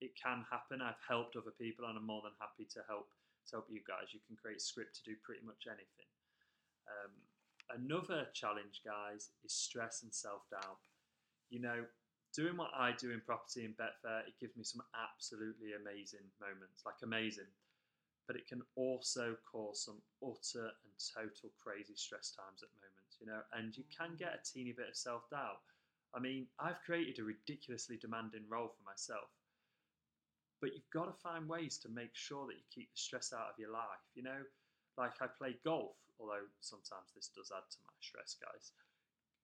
it 0.00 0.12
can 0.16 0.44
happen. 0.50 0.80
I've 0.80 1.00
helped 1.06 1.36
other 1.36 1.52
people, 1.60 1.86
and 1.86 1.96
I'm 1.96 2.06
more 2.06 2.22
than 2.22 2.36
happy 2.40 2.68
to 2.72 2.80
help 2.88 3.08
to 3.48 3.56
help 3.56 3.66
you 3.70 3.80
guys. 3.86 4.12
You 4.12 4.20
can 4.26 4.36
create 4.36 4.60
script 4.60 4.96
to 4.96 5.02
do 5.04 5.16
pretty 5.24 5.44
much 5.44 5.64
anything. 5.66 6.10
Um, 6.88 7.12
another 7.76 8.28
challenge, 8.32 8.82
guys, 8.84 9.30
is 9.44 9.52
stress 9.52 10.02
and 10.02 10.12
self 10.12 10.48
doubt. 10.50 10.80
You 11.48 11.60
know, 11.60 11.84
doing 12.34 12.56
what 12.56 12.70
I 12.76 12.92
do 12.92 13.10
in 13.10 13.20
property 13.20 13.64
in 13.64 13.72
Betfair, 13.74 14.26
it 14.26 14.38
gives 14.40 14.56
me 14.56 14.64
some 14.64 14.82
absolutely 14.94 15.74
amazing 15.74 16.26
moments, 16.40 16.82
like 16.86 17.02
amazing 17.02 17.50
but 18.30 18.38
it 18.38 18.46
can 18.46 18.62
also 18.76 19.34
cause 19.42 19.82
some 19.82 19.98
utter 20.22 20.70
and 20.70 20.92
total 21.02 21.50
crazy 21.58 21.98
stress 21.98 22.30
times 22.30 22.62
at 22.62 22.70
moments, 22.78 23.18
you 23.18 23.26
know, 23.26 23.42
and 23.58 23.76
you 23.76 23.82
can 23.90 24.14
get 24.14 24.38
a 24.38 24.46
teeny 24.46 24.70
bit 24.70 24.86
of 24.86 24.94
self 24.94 25.28
doubt. 25.30 25.58
I 26.14 26.20
mean, 26.20 26.46
I've 26.62 26.78
created 26.86 27.18
a 27.18 27.26
ridiculously 27.26 27.98
demanding 27.98 28.46
role 28.48 28.70
for 28.70 28.84
myself, 28.86 29.26
but 30.62 30.70
you've 30.74 30.94
got 30.94 31.10
to 31.10 31.16
find 31.18 31.48
ways 31.48 31.76
to 31.82 31.88
make 31.88 32.14
sure 32.14 32.46
that 32.46 32.54
you 32.54 32.62
keep 32.70 32.86
the 32.94 33.02
stress 33.02 33.32
out 33.34 33.50
of 33.50 33.58
your 33.58 33.72
life, 33.74 34.06
you 34.14 34.22
know. 34.22 34.46
Like 34.96 35.18
I 35.20 35.26
play 35.26 35.58
golf, 35.64 35.98
although 36.20 36.46
sometimes 36.60 37.10
this 37.16 37.34
does 37.34 37.50
add 37.50 37.66
to 37.66 37.78
my 37.82 37.98
stress, 37.98 38.38
guys. 38.38 38.70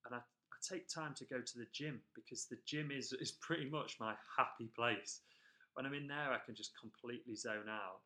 And 0.06 0.14
I, 0.14 0.22
I 0.52 0.56
take 0.62 0.88
time 0.88 1.14
to 1.16 1.24
go 1.24 1.40
to 1.40 1.58
the 1.58 1.66
gym 1.72 2.00
because 2.14 2.46
the 2.46 2.58
gym 2.66 2.90
is, 2.90 3.12
is 3.20 3.32
pretty 3.32 3.68
much 3.68 3.96
my 4.00 4.14
happy 4.36 4.70
place. 4.74 5.20
When 5.74 5.84
I'm 5.84 5.94
in 5.94 6.08
there, 6.08 6.32
I 6.32 6.40
can 6.44 6.54
just 6.54 6.72
completely 6.78 7.36
zone 7.36 7.68
out 7.68 8.00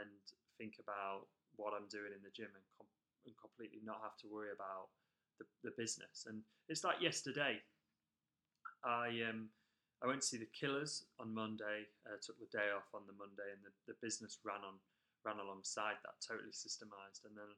and 0.00 0.10
think 0.58 0.82
about 0.82 1.26
what 1.56 1.72
I'm 1.74 1.86
doing 1.86 2.10
in 2.10 2.22
the 2.22 2.34
gym 2.34 2.50
and, 2.50 2.66
com- 2.74 2.90
and 3.26 3.34
completely 3.38 3.78
not 3.86 4.02
have 4.02 4.18
to 4.22 4.26
worry 4.26 4.50
about 4.50 4.90
the, 5.38 5.46
the 5.62 5.74
business. 5.78 6.26
And 6.26 6.42
it's 6.68 6.82
like 6.82 6.98
yesterday, 7.00 7.62
I 8.84 9.22
um 9.30 9.48
I 10.02 10.06
went 10.06 10.20
to 10.20 10.26
see 10.26 10.36
the 10.36 10.50
Killers 10.52 11.06
on 11.16 11.32
Monday. 11.32 11.88
Uh, 12.04 12.20
took 12.20 12.36
the 12.36 12.50
day 12.52 12.68
off 12.74 12.90
on 12.92 13.08
the 13.08 13.16
Monday, 13.16 13.48
and 13.48 13.62
the, 13.64 13.72
the 13.88 13.96
business 14.04 14.38
ran 14.44 14.60
on 14.60 14.76
ran 15.24 15.40
alongside 15.40 15.96
that, 16.04 16.20
totally 16.20 16.52
systemized. 16.52 17.24
And 17.24 17.32
then 17.32 17.48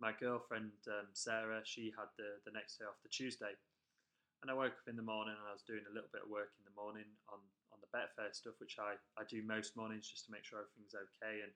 my 0.00 0.12
girlfriend 0.12 0.76
um, 0.88 1.08
Sarah, 1.12 1.64
she 1.64 1.92
had 1.96 2.10
the 2.20 2.40
the 2.44 2.52
next 2.52 2.78
day 2.78 2.84
off, 2.84 3.00
the 3.02 3.12
Tuesday. 3.12 3.56
And 4.44 4.52
I 4.52 4.54
woke 4.54 4.76
up 4.76 4.88
in 4.88 5.00
the 5.00 5.06
morning 5.06 5.32
and 5.32 5.48
I 5.48 5.56
was 5.56 5.64
doing 5.64 5.82
a 5.88 5.94
little 5.96 6.12
bit 6.12 6.28
of 6.28 6.30
work 6.30 6.52
in 6.60 6.68
the 6.68 6.76
morning 6.76 7.08
on, 7.32 7.40
on 7.72 7.80
the 7.80 7.88
Betfair 7.88 8.28
stuff, 8.36 8.60
which 8.60 8.76
I, 8.76 9.00
I 9.16 9.24
do 9.24 9.40
most 9.40 9.74
mornings 9.80 10.12
just 10.12 10.28
to 10.28 10.32
make 10.32 10.44
sure 10.44 10.60
everything's 10.60 10.92
okay 10.92 11.40
and 11.40 11.50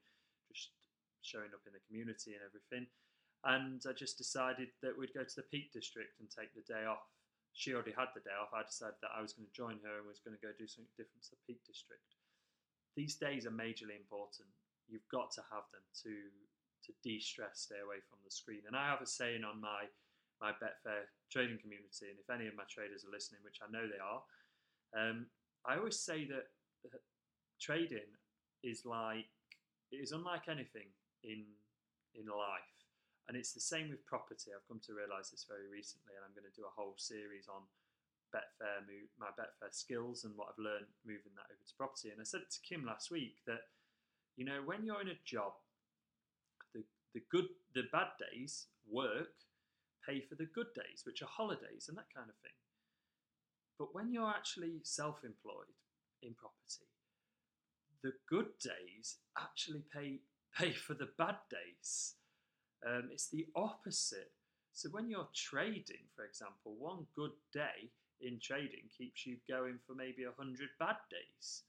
just 0.48 0.72
showing 1.20 1.52
up 1.52 1.60
in 1.68 1.76
the 1.76 1.84
community 1.84 2.32
and 2.32 2.40
everything. 2.40 2.88
And 3.44 3.80
I 3.84 3.92
just 3.92 4.16
decided 4.16 4.72
that 4.80 4.96
we'd 4.96 5.16
go 5.16 5.24
to 5.24 5.38
the 5.38 5.48
Peak 5.52 5.72
District 5.72 6.16
and 6.20 6.28
take 6.32 6.52
the 6.56 6.64
day 6.64 6.88
off. 6.88 7.04
She 7.52 7.76
already 7.76 7.96
had 7.96 8.12
the 8.16 8.24
day 8.24 8.36
off. 8.36 8.52
I 8.56 8.64
decided 8.64 9.00
that 9.04 9.16
I 9.16 9.20
was 9.20 9.36
going 9.36 9.48
to 9.48 9.56
join 9.56 9.80
her 9.84 10.00
and 10.00 10.08
was 10.08 10.24
going 10.24 10.36
to 10.36 10.44
go 10.44 10.52
do 10.56 10.68
something 10.68 10.92
different 10.96 11.24
to 11.28 11.36
the 11.36 11.44
Peak 11.48 11.60
District. 11.68 12.04
These 12.96 13.16
days 13.16 13.44
are 13.44 13.54
majorly 13.54 13.96
important. 13.96 14.48
You've 14.88 15.08
got 15.12 15.32
to 15.36 15.42
have 15.52 15.68
them 15.72 15.84
to 16.04 16.12
to 16.90 16.98
de-stress, 17.06 17.70
stay 17.70 17.78
away 17.78 18.02
from 18.10 18.18
the 18.26 18.30
screen. 18.30 18.66
And 18.66 18.74
I 18.74 18.90
have 18.90 19.00
a 19.00 19.06
saying 19.06 19.46
on 19.46 19.60
my 19.62 19.86
my 20.40 20.56
Betfair 20.56 21.04
trading 21.28 21.60
community, 21.60 22.08
and 22.08 22.16
if 22.16 22.32
any 22.32 22.48
of 22.48 22.56
my 22.56 22.64
traders 22.64 23.04
are 23.04 23.12
listening, 23.12 23.44
which 23.44 23.60
I 23.60 23.68
know 23.68 23.84
they 23.84 24.00
are, 24.00 24.24
um, 24.96 25.28
I 25.68 25.76
always 25.76 26.00
say 26.00 26.24
that 26.32 26.48
trading 27.60 28.08
is 28.64 28.88
like 28.88 29.28
it 29.92 30.00
is 30.00 30.12
unlike 30.12 30.48
anything 30.48 30.88
in 31.22 31.44
in 32.16 32.26
life, 32.26 32.74
and 33.28 33.36
it's 33.36 33.52
the 33.52 33.62
same 33.62 33.90
with 33.90 34.02
property. 34.06 34.50
I've 34.50 34.66
come 34.66 34.80
to 34.88 34.96
realise 34.96 35.30
this 35.30 35.46
very 35.46 35.68
recently, 35.68 36.16
and 36.16 36.24
I'm 36.24 36.34
going 36.34 36.48
to 36.48 36.56
do 36.56 36.66
a 36.66 36.74
whole 36.74 36.96
series 36.96 37.46
on 37.46 37.62
Betfair, 38.34 38.82
my 39.18 39.30
Betfair 39.38 39.70
skills, 39.70 40.24
and 40.24 40.34
what 40.34 40.50
I've 40.50 40.64
learned 40.64 40.90
moving 41.06 41.34
that 41.36 41.50
over 41.52 41.62
to 41.62 41.76
property. 41.78 42.10
And 42.10 42.18
I 42.18 42.26
said 42.26 42.42
it 42.42 42.50
to 42.50 42.64
Kim 42.66 42.82
last 42.82 43.10
week 43.10 43.38
that 43.46 43.70
you 44.34 44.44
know 44.44 44.64
when 44.64 44.82
you're 44.82 45.04
in 45.04 45.12
a 45.12 45.20
job, 45.24 45.54
the 47.14 47.22
good 47.30 47.46
the 47.74 47.84
bad 47.92 48.08
days 48.18 48.66
work 48.88 49.34
pay 50.06 50.20
for 50.20 50.34
the 50.34 50.48
good 50.54 50.72
days, 50.74 51.02
which 51.04 51.22
are 51.22 51.28
holidays 51.28 51.86
and 51.88 51.96
that 51.96 52.12
kind 52.14 52.28
of 52.28 52.36
thing. 52.36 52.56
But 53.78 53.94
when 53.94 54.12
you're 54.12 54.28
actually 54.28 54.80
self 54.82 55.24
employed 55.24 55.72
in 56.22 56.34
property, 56.34 56.88
the 58.02 58.12
good 58.28 58.58
days 58.62 59.16
actually 59.38 59.84
pay, 59.92 60.20
pay 60.58 60.72
for 60.72 60.94
the 60.94 61.08
bad 61.18 61.36
days. 61.50 62.14
Um, 62.86 63.10
it's 63.12 63.28
the 63.28 63.46
opposite. 63.54 64.32
So 64.72 64.88
when 64.90 65.10
you're 65.10 65.28
trading, 65.34 66.08
for 66.16 66.24
example, 66.24 66.76
one 66.78 67.06
good 67.14 67.32
day 67.52 67.90
in 68.20 68.38
trading 68.40 68.88
keeps 68.96 69.26
you 69.26 69.36
going 69.48 69.78
for 69.86 69.94
maybe 69.94 70.24
a 70.24 70.36
hundred 70.36 70.68
bad 70.78 70.96
days. 71.10 71.62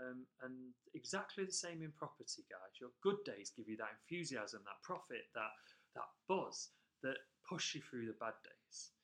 Um, 0.00 0.24
and 0.40 0.72
exactly 0.94 1.44
the 1.44 1.52
same 1.52 1.82
in 1.82 1.92
property, 1.92 2.48
guys. 2.48 2.80
Your 2.80 2.90
good 3.02 3.20
days 3.24 3.52
give 3.52 3.68
you 3.68 3.76
that 3.76 3.92
enthusiasm, 4.00 4.64
that 4.64 4.80
profit, 4.82 5.28
that 5.36 5.52
that 5.94 6.08
buzz 6.28 6.72
that 7.02 7.20
push 7.44 7.74
you 7.74 7.82
through 7.84 8.06
the 8.06 8.16
bad 8.16 8.32
days. 8.40 8.96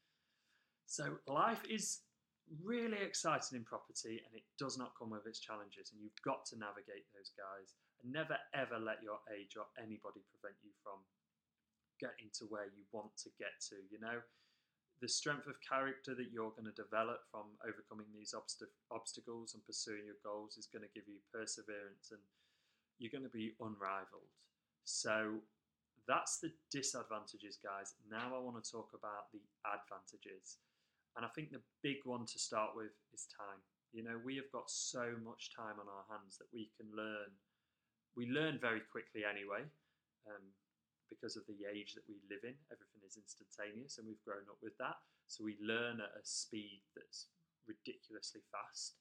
So 0.87 1.21
life 1.29 1.61
is 1.69 2.01
really 2.65 3.05
exciting 3.05 3.61
in 3.61 3.65
property, 3.69 4.25
and 4.25 4.33
it 4.33 4.49
does 4.57 4.81
not 4.81 4.97
come 4.97 5.13
with 5.13 5.29
its 5.29 5.41
challenges. 5.41 5.93
And 5.93 6.01
you've 6.01 6.25
got 6.25 6.49
to 6.49 6.57
navigate 6.57 7.05
those 7.13 7.37
guys, 7.37 7.77
and 8.01 8.09
never 8.09 8.41
ever 8.57 8.81
let 8.81 9.05
your 9.05 9.21
age 9.29 9.61
or 9.61 9.69
anybody 9.77 10.25
prevent 10.33 10.57
you 10.65 10.73
from 10.81 11.05
getting 12.01 12.33
to 12.41 12.49
where 12.49 12.71
you 12.73 12.89
want 12.97 13.13
to 13.21 13.31
get 13.37 13.53
to. 13.69 13.77
You 13.93 14.01
know, 14.01 14.25
the 15.01 15.09
strength 15.09 15.47
of 15.47 15.55
character 15.63 16.15
that 16.15 16.33
you're 16.33 16.51
going 16.51 16.67
to 16.67 16.75
develop 16.75 17.23
from 17.31 17.55
overcoming 17.63 18.11
these 18.11 18.35
obst- 18.35 18.75
obstacles 18.91 19.55
and 19.55 19.65
pursuing 19.65 20.03
your 20.07 20.19
goals 20.25 20.57
is 20.59 20.67
going 20.67 20.83
to 20.83 20.95
give 20.95 21.07
you 21.07 21.23
perseverance 21.31 22.11
and 22.11 22.21
you're 22.99 23.15
going 23.15 23.27
to 23.27 23.31
be 23.31 23.55
unrivaled. 23.63 24.35
So 24.83 25.39
that's 26.11 26.43
the 26.43 26.51
disadvantages, 26.73 27.59
guys. 27.63 27.95
Now 28.11 28.35
I 28.35 28.43
want 28.43 28.59
to 28.59 28.65
talk 28.65 28.91
about 28.91 29.31
the 29.31 29.45
advantages. 29.63 30.59
And 31.15 31.25
I 31.25 31.31
think 31.35 31.51
the 31.51 31.63
big 31.83 32.03
one 32.05 32.27
to 32.27 32.39
start 32.39 32.75
with 32.75 32.95
is 33.15 33.31
time. 33.31 33.63
You 33.93 34.03
know, 34.03 34.19
we 34.19 34.37
have 34.37 34.51
got 34.53 34.71
so 34.71 35.15
much 35.25 35.55
time 35.55 35.79
on 35.79 35.87
our 35.87 36.07
hands 36.11 36.39
that 36.39 36.51
we 36.53 36.71
can 36.77 36.91
learn. 36.95 37.31
We 38.17 38.27
learn 38.27 38.59
very 38.61 38.83
quickly 38.91 39.23
anyway. 39.23 39.63
Um, 40.27 40.45
because 41.11 41.37
of 41.37 41.45
the 41.49 41.67
age 41.69 41.95
that 41.95 42.07
we 42.09 42.21
live 42.29 42.45
in. 42.45 42.55
Everything 42.71 43.03
is 43.05 43.17
instantaneous, 43.17 43.99
and 43.99 44.07
we've 44.07 44.23
grown 44.25 44.47
up 44.49 44.61
with 44.63 44.77
that. 44.79 44.97
So 45.27 45.45
we 45.45 45.57
learn 45.61 46.01
at 46.01 46.17
a 46.17 46.25
speed 46.25 46.81
that's 46.97 47.29
ridiculously 47.67 48.41
fast. 48.53 48.97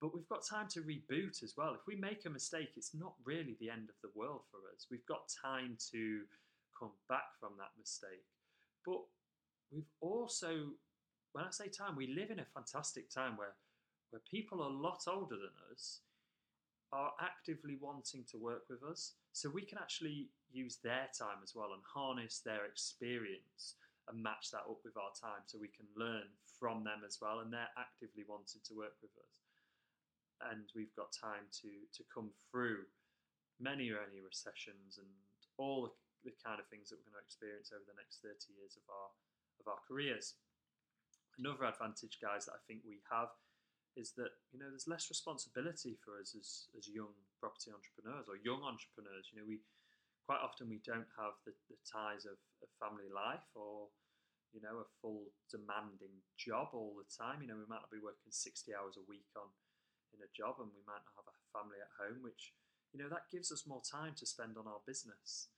But 0.00 0.14
we've 0.14 0.28
got 0.28 0.44
time 0.44 0.68
to 0.76 0.82
reboot 0.82 1.42
as 1.42 1.54
well. 1.56 1.72
If 1.72 1.86
we 1.86 1.96
make 1.96 2.26
a 2.26 2.30
mistake, 2.30 2.76
it's 2.76 2.94
not 2.94 3.14
really 3.24 3.56
the 3.60 3.70
end 3.70 3.88
of 3.88 3.96
the 4.02 4.12
world 4.14 4.42
for 4.50 4.58
us. 4.74 4.86
We've 4.90 5.06
got 5.06 5.32
time 5.42 5.78
to 5.92 6.22
come 6.78 6.92
back 7.08 7.32
from 7.40 7.52
that 7.58 7.72
mistake. 7.78 8.26
But 8.84 9.00
we've 9.72 9.88
also, 10.00 10.76
when 11.32 11.44
I 11.44 11.50
say 11.50 11.68
time, 11.68 11.96
we 11.96 12.08
live 12.08 12.30
in 12.30 12.40
a 12.40 12.52
fantastic 12.52 13.08
time 13.08 13.36
where, 13.36 13.56
where 14.10 14.20
people 14.30 14.66
a 14.66 14.68
lot 14.68 15.04
older 15.08 15.36
than 15.36 15.56
us 15.72 16.00
are 16.92 17.12
actively 17.20 17.78
wanting 17.80 18.24
to 18.30 18.38
work 18.38 18.64
with 18.68 18.82
us. 18.82 19.14
So 19.36 19.52
we 19.52 19.68
can 19.68 19.76
actually 19.76 20.32
use 20.48 20.80
their 20.80 21.12
time 21.12 21.44
as 21.44 21.52
well 21.52 21.76
and 21.76 21.84
harness 21.84 22.40
their 22.40 22.64
experience 22.64 23.76
and 24.08 24.16
match 24.16 24.48
that 24.56 24.64
up 24.64 24.80
with 24.80 24.96
our 24.96 25.12
time 25.12 25.44
so 25.44 25.60
we 25.60 25.68
can 25.68 25.84
learn 25.92 26.24
from 26.56 26.88
them 26.88 27.04
as 27.04 27.20
well. 27.20 27.44
And 27.44 27.52
they're 27.52 27.76
actively 27.76 28.24
wanting 28.24 28.64
to 28.64 28.72
work 28.72 28.96
with 29.04 29.12
us. 29.20 29.36
And 30.48 30.64
we've 30.72 30.96
got 30.96 31.12
time 31.12 31.44
to, 31.60 31.68
to 31.68 32.02
come 32.08 32.32
through 32.48 32.88
many, 33.60 33.92
many 33.92 34.24
recessions 34.24 34.96
and 34.96 35.12
all 35.60 35.84
the, 35.84 36.32
the 36.32 36.34
kind 36.40 36.56
of 36.56 36.64
things 36.72 36.88
that 36.88 36.96
we're 36.96 37.12
going 37.12 37.20
to 37.20 37.28
experience 37.28 37.76
over 37.76 37.84
the 37.84 38.00
next 38.00 38.24
30 38.24 38.40
years 38.56 38.80
of 38.80 38.88
our, 38.88 39.12
of 39.60 39.68
our 39.68 39.80
careers. 39.84 40.40
Another 41.36 41.68
advantage, 41.68 42.24
guys, 42.24 42.48
that 42.48 42.56
I 42.56 42.62
think 42.64 42.88
we 42.88 43.04
have 43.12 43.36
is 43.96 44.12
that 44.20 44.36
you 44.52 44.60
know 44.60 44.68
there's 44.68 44.86
less 44.86 45.08
responsibility 45.08 45.96
for 46.04 46.20
us 46.20 46.36
as, 46.36 46.68
as 46.76 46.86
young 46.86 47.16
property 47.40 47.72
entrepreneurs 47.72 48.28
or 48.28 48.36
young 48.40 48.60
entrepreneurs. 48.62 49.32
You 49.32 49.40
know, 49.40 49.48
we 49.48 49.64
quite 50.28 50.44
often 50.44 50.68
we 50.68 50.84
don't 50.84 51.08
have 51.16 51.38
the, 51.48 51.56
the 51.72 51.80
ties 51.82 52.28
of, 52.28 52.36
of 52.60 52.68
family 52.76 53.08
life 53.08 53.46
or 53.56 53.88
you 54.52 54.60
know 54.60 54.84
a 54.84 54.88
full 55.00 55.32
demanding 55.48 56.12
job 56.36 56.76
all 56.76 56.94
the 57.00 57.08
time. 57.08 57.40
You 57.40 57.48
know, 57.48 57.58
we 57.58 57.68
might 57.68 57.82
not 57.82 57.92
be 57.92 58.04
working 58.04 58.30
60 58.30 58.70
hours 58.76 59.00
a 59.00 59.08
week 59.08 59.28
on 59.34 59.48
in 60.14 60.22
a 60.22 60.30
job, 60.36 60.60
and 60.60 60.70
we 60.70 60.84
might 60.86 61.02
not 61.02 61.16
have 61.18 61.28
a 61.28 61.36
family 61.50 61.80
at 61.80 61.92
home, 61.96 62.20
which 62.20 62.52
you 62.92 63.00
know 63.00 63.08
that 63.08 63.32
gives 63.32 63.48
us 63.50 63.66
more 63.66 63.82
time 63.82 64.12
to 64.20 64.28
spend 64.28 64.60
on 64.60 64.68
our 64.68 64.84
business. 64.84 65.50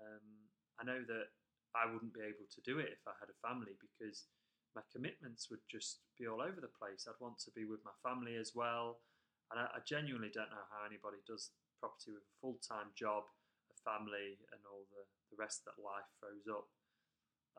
Um, 0.00 0.48
I 0.80 0.88
know 0.88 1.04
that 1.04 1.28
I 1.72 1.88
wouldn't 1.88 2.12
be 2.12 2.24
able 2.24 2.48
to 2.48 2.60
do 2.64 2.80
it 2.80 2.92
if 2.92 3.04
I 3.08 3.16
had 3.20 3.32
a 3.32 3.38
family 3.40 3.76
because 3.80 4.28
my 4.74 4.84
commitments 4.90 5.48
would 5.52 5.62
just 5.68 6.00
be 6.16 6.26
all 6.26 6.40
over 6.40 6.60
the 6.60 6.72
place. 6.72 7.04
I'd 7.04 7.20
want 7.20 7.38
to 7.44 7.52
be 7.52 7.64
with 7.64 7.84
my 7.84 7.94
family 8.00 8.36
as 8.36 8.52
well. 8.56 9.04
And 9.52 9.60
I, 9.60 9.68
I 9.76 9.80
genuinely 9.84 10.32
don't 10.32 10.52
know 10.52 10.66
how 10.72 10.84
anybody 10.88 11.20
does 11.28 11.52
property 11.80 12.14
with 12.14 12.24
a 12.24 12.38
full 12.40 12.56
time 12.64 12.94
job, 12.96 13.28
a 13.68 13.76
family, 13.84 14.40
and 14.54 14.60
all 14.64 14.88
the, 14.88 15.04
the 15.28 15.36
rest 15.36 15.66
that 15.68 15.76
life 15.80 16.08
throws 16.20 16.48
up 16.48 16.68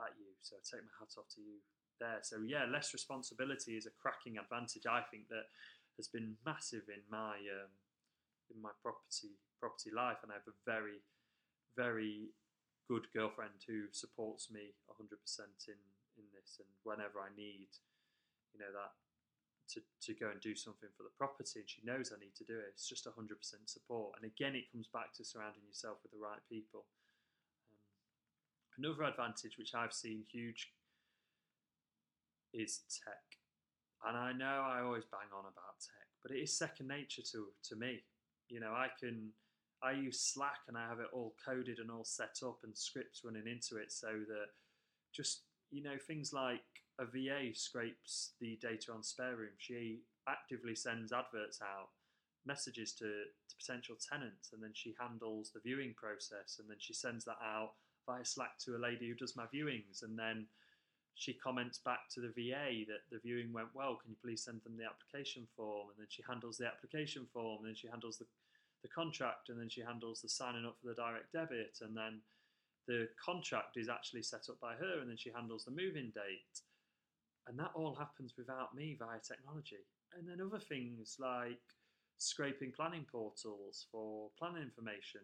at 0.02 0.18
you. 0.18 0.34
So 0.42 0.58
I 0.58 0.62
take 0.66 0.86
my 0.86 0.96
hat 0.98 1.14
off 1.20 1.30
to 1.38 1.42
you 1.42 1.62
there. 2.02 2.24
So, 2.26 2.42
yeah, 2.42 2.66
less 2.66 2.98
responsibility 2.98 3.78
is 3.78 3.86
a 3.86 3.94
cracking 3.94 4.42
advantage, 4.42 4.90
I 4.90 5.06
think, 5.14 5.30
that 5.30 5.54
has 6.02 6.10
been 6.10 6.42
massive 6.46 6.90
in 6.90 7.06
my. 7.12 7.38
Um, 7.46 7.74
in 8.52 8.62
my 8.62 8.74
property 8.82 9.40
property 9.60 9.90
life, 9.96 10.20
and 10.22 10.32
I 10.32 10.36
have 10.36 10.52
a 10.52 10.62
very, 10.68 11.00
very 11.80 12.36
good 12.92 13.08
girlfriend 13.16 13.64
who 13.64 13.88
supports 13.96 14.52
me 14.52 14.76
100% 14.92 15.08
in 15.72 15.80
in 16.18 16.28
this, 16.34 16.60
and 16.60 16.70
whenever 16.84 17.20
I 17.20 17.32
need, 17.36 17.72
you 18.54 18.60
know, 18.60 18.72
that 18.72 18.94
to, 19.74 19.80
to 19.80 20.14
go 20.14 20.30
and 20.30 20.42
do 20.42 20.56
something 20.56 20.90
for 20.96 21.04
the 21.04 21.18
property, 21.18 21.60
and 21.64 21.70
she 21.70 21.82
knows 21.84 22.12
I 22.12 22.20
need 22.20 22.36
to 22.38 22.44
do 22.44 22.58
it. 22.60 22.74
It's 22.76 22.88
just 22.88 23.08
100% 23.08 23.34
support. 23.66 24.14
And 24.20 24.30
again, 24.30 24.56
it 24.56 24.72
comes 24.72 24.88
back 24.88 25.14
to 25.16 25.26
surrounding 25.26 25.64
yourself 25.66 25.98
with 26.04 26.12
the 26.12 26.22
right 26.22 26.42
people. 26.50 26.86
Um, 27.72 27.80
another 28.78 29.04
advantage, 29.10 29.58
which 29.58 29.74
I've 29.74 29.94
seen 29.94 30.24
huge, 30.30 30.72
is 32.54 32.82
tech. 32.92 33.40
And 34.06 34.18
I 34.18 34.34
know 34.34 34.62
I 34.68 34.82
always 34.84 35.06
bang 35.10 35.32
on 35.32 35.48
about 35.48 35.80
tech, 35.80 36.08
but 36.22 36.32
it 36.32 36.40
is 36.40 36.58
second 36.58 36.88
nature 36.88 37.24
to, 37.32 37.48
to 37.70 37.76
me. 37.76 38.04
You 38.50 38.60
know, 38.60 38.72
I 38.72 38.88
can. 39.00 39.32
I 39.82 39.92
use 39.92 40.22
Slack 40.22 40.64
and 40.70 40.78
I 40.78 40.88
have 40.88 41.02
it 41.02 41.12
all 41.12 41.36
coded 41.46 41.80
and 41.80 41.92
all 41.92 42.06
set 42.06 42.40
up 42.42 42.60
and 42.64 42.72
scripts 42.78 43.24
running 43.26 43.48
into 43.48 43.76
it 43.76 43.92
so 43.92 44.08
that 44.08 44.48
just 45.14 45.42
you 45.74 45.82
know, 45.82 45.98
things 46.08 46.32
like 46.32 46.62
a 47.00 47.06
VA 47.06 47.54
scrapes 47.54 48.34
the 48.40 48.58
data 48.62 48.92
on 48.92 49.02
SpareRoom. 49.02 49.58
She 49.58 50.02
actively 50.30 50.76
sends 50.76 51.12
adverts 51.12 51.60
out, 51.62 51.90
messages 52.46 52.94
to, 52.94 53.06
to 53.06 53.56
potential 53.60 53.96
tenants, 53.98 54.54
and 54.54 54.62
then 54.62 54.72
she 54.74 54.94
handles 55.00 55.50
the 55.52 55.62
viewing 55.62 55.96
process, 55.98 56.60
and 56.60 56.70
then 56.70 56.78
she 56.80 56.94
sends 56.94 57.26
that 57.26 57.42
out 57.44 57.72
via 58.06 58.24
Slack 58.24 58.60
to 58.66 58.76
a 58.76 58.78
lady 58.78 59.10
who 59.10 59.16
does 59.16 59.36
my 59.36 59.46
viewings, 59.54 60.04
and 60.04 60.18
then 60.18 60.46
she 61.16 61.34
comments 61.34 61.80
back 61.80 62.10
to 62.14 62.22
the 62.22 62.34
VA 62.34 62.86
that 62.88 63.06
the 63.12 63.20
viewing 63.24 63.52
went 63.52 63.74
well. 63.74 63.98
Can 64.02 64.12
you 64.12 64.18
please 64.24 64.44
send 64.44 64.62
them 64.64 64.78
the 64.78 64.86
application 64.86 65.48
form? 65.56 65.90
And 65.90 65.98
then 66.00 66.08
she 66.10 66.24
handles 66.28 66.58
the 66.58 66.68
application 66.68 67.26
form, 67.34 67.60
and 67.60 67.68
then 67.68 67.76
she 67.76 67.88
handles 67.88 68.18
the 68.18 68.26
the 68.84 68.90
contract, 68.90 69.48
and 69.48 69.58
then 69.58 69.70
she 69.70 69.82
handles 69.82 70.22
the 70.22 70.28
signing 70.28 70.66
up 70.66 70.76
for 70.80 70.90
the 70.90 70.94
direct 70.94 71.32
debit, 71.32 71.80
and 71.82 71.96
then 71.96 72.20
the 72.88 73.08
contract 73.24 73.78
is 73.78 73.90
actually 73.90 74.24
set 74.24 74.50
up 74.50 74.60
by 74.62 74.76
her 74.76 75.00
and 75.00 75.10
then 75.10 75.18
she 75.18 75.32
handles 75.32 75.66
the 75.66 75.72
moving 75.72 76.12
date. 76.14 76.62
And 77.48 77.60
that 77.60 77.72
all 77.76 77.96
happens 77.96 78.34
without 78.38 78.76
me 78.76 78.96
via 78.98 79.20
technology. 79.20 79.84
And 80.18 80.28
then 80.28 80.46
other 80.46 80.60
things 80.60 81.18
like 81.20 81.60
scraping 82.18 82.72
planning 82.72 83.06
portals 83.12 83.88
for 83.92 84.30
planning 84.40 84.64
information, 84.64 85.22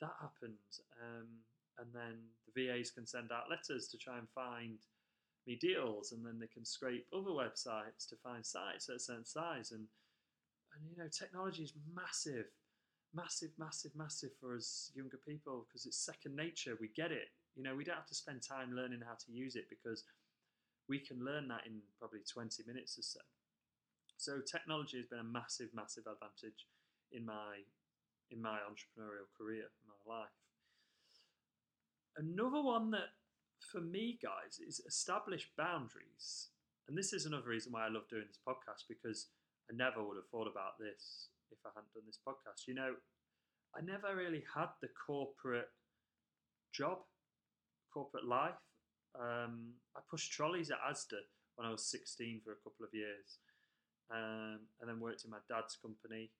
that 0.00 0.14
happens. 0.20 0.80
Um, 1.02 1.28
and 1.78 1.88
then 1.92 2.16
the 2.46 2.66
VAs 2.66 2.90
can 2.90 3.06
send 3.06 3.32
out 3.32 3.50
letters 3.50 3.88
to 3.88 3.98
try 3.98 4.18
and 4.18 4.28
find 4.34 4.78
me 5.46 5.56
deals, 5.60 6.12
and 6.12 6.24
then 6.24 6.38
they 6.40 6.48
can 6.48 6.64
scrape 6.64 7.06
other 7.14 7.30
websites 7.30 8.08
to 8.08 8.16
find 8.16 8.44
sites 8.44 8.88
at 8.88 8.96
a 8.96 9.00
certain 9.00 9.24
size. 9.24 9.72
And 9.72 9.86
and 10.74 10.90
you 10.90 10.96
know, 10.96 11.08
technology 11.08 11.62
is 11.62 11.72
massive 11.94 12.46
massive, 13.16 13.50
massive, 13.58 13.92
massive 13.96 14.30
for 14.38 14.54
us 14.54 14.92
younger 14.94 15.18
people 15.26 15.66
because 15.66 15.86
it's 15.86 15.96
second 15.96 16.36
nature. 16.36 16.76
We 16.78 16.90
get 16.94 17.10
it. 17.10 17.32
You 17.56 17.62
know, 17.62 17.74
we 17.74 17.84
don't 17.84 17.96
have 17.96 18.12
to 18.12 18.14
spend 18.14 18.42
time 18.42 18.76
learning 18.76 19.00
how 19.00 19.14
to 19.16 19.32
use 19.32 19.56
it 19.56 19.64
because 19.70 20.04
we 20.88 20.98
can 20.98 21.24
learn 21.24 21.48
that 21.48 21.64
in 21.66 21.80
probably 21.98 22.20
20 22.30 22.62
minutes 22.66 22.98
or 22.98 23.02
so. 23.02 23.20
So 24.18 24.40
technology 24.40 24.98
has 24.98 25.06
been 25.06 25.20
a 25.20 25.24
massive, 25.24 25.68
massive 25.74 26.04
advantage 26.04 26.68
in 27.12 27.24
my 27.24 27.64
in 28.30 28.42
my 28.42 28.58
entrepreneurial 28.66 29.30
career, 29.38 29.70
my 29.86 29.94
life. 30.04 30.34
Another 32.16 32.60
one 32.60 32.90
that 32.90 33.14
for 33.60 33.80
me, 33.80 34.18
guys, 34.22 34.58
is 34.58 34.80
establish 34.86 35.48
boundaries. 35.56 36.48
And 36.88 36.98
this 36.98 37.12
is 37.12 37.26
another 37.26 37.48
reason 37.48 37.72
why 37.72 37.86
I 37.86 37.88
love 37.88 38.08
doing 38.10 38.24
this 38.26 38.40
podcast 38.46 38.88
because 38.88 39.28
I 39.70 39.74
never 39.76 40.02
would 40.02 40.16
have 40.16 40.28
thought 40.30 40.50
about 40.50 40.78
this 40.78 41.28
if 41.50 41.58
I 41.64 41.70
hadn't 41.74 41.92
done 41.94 42.04
this 42.06 42.18
podcast. 42.26 42.66
You 42.66 42.74
know, 42.74 42.94
I 43.76 43.80
never 43.80 44.14
really 44.16 44.44
had 44.54 44.68
the 44.80 44.88
corporate 45.06 45.68
job, 46.72 46.98
corporate 47.92 48.26
life. 48.26 48.60
Um, 49.18 49.72
I 49.96 50.00
pushed 50.10 50.32
trolleys 50.32 50.70
at 50.70 50.78
Asda 50.88 51.20
when 51.56 51.66
I 51.66 51.70
was 51.70 51.90
16 51.90 52.42
for 52.44 52.52
a 52.52 52.62
couple 52.62 52.84
of 52.84 52.92
years, 52.92 53.38
um, 54.10 54.60
and 54.80 54.88
then 54.88 55.00
worked 55.00 55.24
in 55.24 55.30
my 55.30 55.40
dad's 55.48 55.76
company 55.80 56.30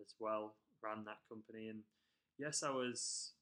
as 0.00 0.14
well. 0.20 0.56
Ran 0.82 1.04
that 1.04 1.24
company, 1.28 1.68
and 1.68 1.80
yes, 2.38 2.62
I 2.62 2.70
was 2.70 3.32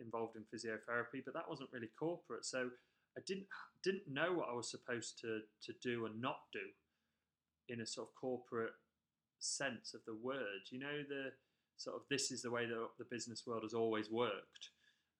involved 0.00 0.36
in 0.36 0.42
physiotherapy, 0.42 1.22
but 1.24 1.34
that 1.34 1.48
wasn't 1.48 1.70
really 1.72 1.90
corporate. 1.98 2.44
So 2.44 2.70
I 3.16 3.20
didn't 3.26 3.46
didn't 3.82 4.08
know 4.08 4.32
what 4.32 4.48
I 4.50 4.54
was 4.54 4.70
supposed 4.70 5.18
to 5.20 5.40
to 5.64 5.72
do 5.82 6.06
and 6.06 6.20
not 6.20 6.38
do 6.52 6.60
in 7.68 7.80
a 7.80 7.86
sort 7.86 8.08
of 8.08 8.14
corporate 8.14 8.72
sense 9.38 9.94
of 9.94 10.00
the 10.06 10.14
word. 10.14 10.70
You 10.70 10.78
know 10.78 11.02
the 11.08 11.32
sort 11.76 11.96
of 11.96 12.02
this 12.10 12.30
is 12.30 12.42
the 12.42 12.50
way 12.50 12.66
that 12.66 12.88
the 12.98 13.04
business 13.10 13.44
world 13.46 13.62
has 13.62 13.74
always 13.74 14.10
worked. 14.10 14.70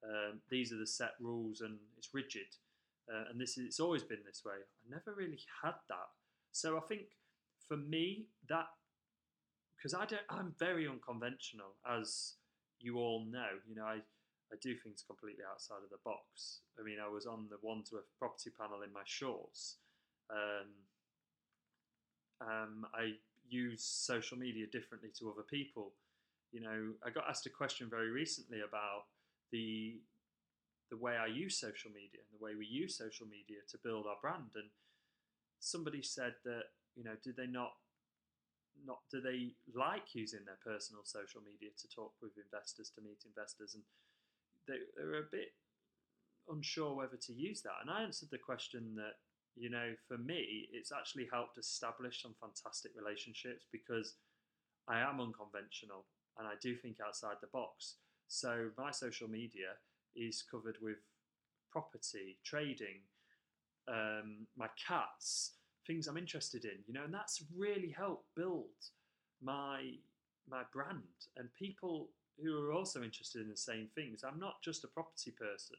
Um, 0.04 0.40
these 0.50 0.72
are 0.72 0.78
the 0.78 0.86
set 0.86 1.12
rules 1.20 1.60
and 1.60 1.78
it's 1.96 2.14
rigid, 2.14 2.46
uh, 3.12 3.24
and 3.30 3.40
this 3.40 3.58
is 3.58 3.66
it's 3.66 3.80
always 3.80 4.02
been 4.02 4.22
this 4.26 4.42
way. 4.44 4.54
I 4.54 4.90
never 4.90 5.16
really 5.16 5.40
had 5.62 5.74
that, 5.88 6.08
so 6.52 6.76
I 6.76 6.80
think 6.80 7.02
for 7.66 7.76
me 7.76 8.26
that 8.48 8.66
because 9.76 9.94
I 9.94 10.06
don't 10.06 10.22
I'm 10.30 10.54
very 10.58 10.86
unconventional 10.86 11.76
as 11.88 12.34
you 12.78 12.98
all 12.98 13.24
know. 13.30 13.48
You 13.68 13.76
know 13.76 13.84
I 13.84 14.00
I 14.52 14.56
do 14.62 14.76
things 14.76 15.02
completely 15.06 15.42
outside 15.42 15.82
of 15.82 15.90
the 15.90 16.02
box. 16.04 16.60
I 16.78 16.82
mean, 16.84 16.98
I 17.02 17.08
was 17.08 17.26
on 17.26 17.46
the 17.50 17.58
Wandsworth 17.62 18.06
property 18.18 18.50
panel 18.54 18.82
in 18.82 18.92
my 18.92 19.02
shorts. 19.04 19.78
Um, 20.30 20.70
um, 22.40 22.86
I 22.94 23.18
use 23.48 23.82
social 23.82 24.36
media 24.38 24.66
differently 24.66 25.10
to 25.18 25.30
other 25.30 25.42
people. 25.42 25.92
You 26.52 26.60
know, 26.60 26.92
I 27.04 27.10
got 27.10 27.28
asked 27.28 27.46
a 27.46 27.50
question 27.50 27.88
very 27.90 28.10
recently 28.10 28.60
about 28.60 29.04
the 29.52 30.00
the 30.90 30.96
way 30.96 31.16
I 31.16 31.26
use 31.26 31.58
social 31.58 31.90
media 31.90 32.22
and 32.22 32.38
the 32.38 32.44
way 32.44 32.54
we 32.54 32.64
use 32.64 32.96
social 32.96 33.26
media 33.26 33.58
to 33.70 33.78
build 33.82 34.06
our 34.06 34.18
brand. 34.22 34.54
And 34.54 34.70
somebody 35.58 36.00
said 36.00 36.34
that 36.44 36.70
you 36.96 37.04
know, 37.04 37.16
do 37.22 37.32
they 37.32 37.46
not 37.46 37.72
not 38.84 38.98
do 39.10 39.20
they 39.20 39.52
like 39.74 40.14
using 40.14 40.40
their 40.44 40.58
personal 40.64 41.02
social 41.04 41.40
media 41.40 41.70
to 41.76 41.88
talk 41.88 42.12
with 42.20 42.32
investors, 42.36 42.90
to 42.94 43.00
meet 43.00 43.24
investors, 43.24 43.74
and 43.74 43.84
they, 44.68 44.78
they 44.96 45.04
were 45.04 45.18
a 45.20 45.30
bit 45.30 45.52
unsure 46.48 46.94
whether 46.94 47.16
to 47.16 47.32
use 47.32 47.62
that. 47.62 47.80
And 47.80 47.90
I 47.90 48.02
answered 48.02 48.30
the 48.30 48.38
question 48.38 48.94
that, 48.96 49.16
you 49.56 49.70
know, 49.70 49.92
for 50.06 50.18
me, 50.18 50.68
it's 50.72 50.92
actually 50.92 51.28
helped 51.32 51.58
establish 51.58 52.22
some 52.22 52.34
fantastic 52.40 52.92
relationships 52.96 53.64
because 53.72 54.14
I 54.88 55.00
am 55.00 55.20
unconventional 55.20 56.04
and 56.38 56.46
I 56.46 56.52
do 56.60 56.76
think 56.76 56.98
outside 57.04 57.36
the 57.40 57.48
box. 57.48 57.96
So 58.28 58.68
my 58.76 58.90
social 58.90 59.28
media 59.28 59.78
is 60.14 60.44
covered 60.48 60.76
with 60.82 60.98
property, 61.70 62.38
trading, 62.44 63.00
um, 63.88 64.46
my 64.56 64.68
cats, 64.86 65.52
things 65.86 66.06
I'm 66.06 66.16
interested 66.16 66.64
in, 66.64 66.78
you 66.86 66.94
know, 66.94 67.04
and 67.04 67.14
that's 67.14 67.42
really 67.54 67.94
helped 67.96 68.26
build 68.34 68.90
my 69.42 69.92
my 70.48 70.62
brand. 70.72 71.02
And 71.36 71.48
people 71.58 72.08
who 72.42 72.62
are 72.62 72.72
also 72.72 73.02
interested 73.02 73.42
in 73.42 73.48
the 73.48 73.56
same 73.56 73.88
things. 73.94 74.22
I'm 74.22 74.38
not 74.38 74.62
just 74.62 74.84
a 74.84 74.88
property 74.88 75.32
person. 75.32 75.76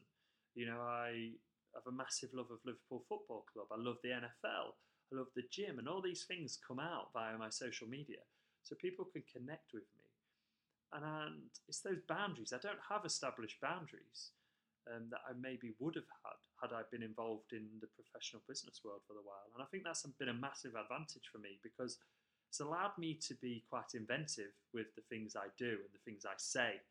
You 0.54 0.66
know, 0.66 0.80
I 0.80 1.30
have 1.78 1.92
a 1.92 1.96
massive 1.96 2.34
love 2.34 2.50
of 2.50 2.58
Liverpool 2.66 3.06
Football 3.08 3.46
Club. 3.46 3.70
I 3.70 3.78
love 3.78 4.02
the 4.02 4.10
NFL. 4.18 4.74
I 5.08 5.16
love 5.16 5.30
the 5.34 5.46
gym, 5.50 5.78
and 5.78 5.88
all 5.88 6.02
these 6.02 6.24
things 6.26 6.58
come 6.58 6.78
out 6.78 7.14
via 7.14 7.38
my 7.38 7.48
social 7.48 7.88
media, 7.88 8.20
so 8.62 8.74
people 8.76 9.06
can 9.06 9.22
connect 9.30 9.72
with 9.72 9.86
me. 9.96 10.04
And, 10.92 11.04
and 11.04 11.48
it's 11.68 11.80
those 11.80 12.02
boundaries. 12.08 12.52
I 12.52 12.58
don't 12.58 12.82
have 12.90 13.06
established 13.06 13.60
boundaries 13.60 14.32
um, 14.88 15.08
that 15.10 15.20
I 15.28 15.32
maybe 15.38 15.72
would 15.78 15.94
have 15.94 16.10
had 16.24 16.40
had 16.58 16.74
I 16.74 16.82
been 16.90 17.06
involved 17.06 17.52
in 17.52 17.64
the 17.80 17.86
professional 17.94 18.42
business 18.48 18.80
world 18.84 19.02
for 19.06 19.14
a 19.14 19.22
while. 19.22 19.46
And 19.54 19.62
I 19.62 19.66
think 19.70 19.84
that's 19.84 20.02
been 20.18 20.28
a 20.28 20.34
massive 20.34 20.74
advantage 20.74 21.30
for 21.30 21.38
me 21.38 21.60
because 21.62 21.98
it's 22.50 22.58
allowed 22.58 22.98
me 22.98 23.14
to 23.28 23.34
be 23.34 23.62
quite 23.70 23.94
inventive 23.94 24.50
with 24.74 24.90
the 24.96 25.06
things 25.08 25.36
I 25.36 25.54
do 25.56 25.78
and 25.86 25.92
the 25.94 26.02
things 26.04 26.26
I 26.26 26.34
say, 26.36 26.82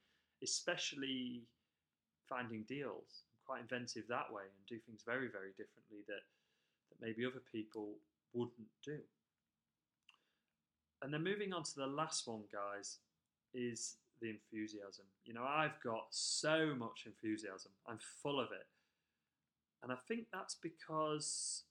especially 0.42 1.44
finding 2.30 2.64
deals. 2.64 3.27
Quite 3.48 3.62
inventive 3.62 4.04
that 4.10 4.32
way 4.32 4.44
and 4.44 4.68
do 4.68 4.78
things 4.86 5.02
very, 5.06 5.30
very 5.30 5.52
differently 5.56 6.04
that, 6.08 6.24
that 6.92 7.00
maybe 7.02 7.26
other 7.26 7.42
people 7.52 7.96
wouldn't 8.34 8.68
do. 8.84 9.00
And 11.02 11.14
then 11.14 11.24
moving 11.24 11.54
on 11.54 11.64
to 11.64 11.76
the 11.76 11.88
last 11.88 12.28
one, 12.28 12.44
guys, 12.52 12.98
is 13.54 13.96
the 14.22 14.30
enthusiasm. 14.30 15.06
You 15.26 15.34
know, 15.34 15.44
I've 15.44 15.80
got 15.84 16.08
so 16.10 16.74
much 16.78 17.06
enthusiasm, 17.06 17.72
I'm 17.88 18.00
full 18.22 18.40
of 18.40 18.52
it. 18.52 18.68
And 19.84 19.92
I 19.92 19.96
think 20.08 20.26
that's 20.34 20.56
because 20.56 21.64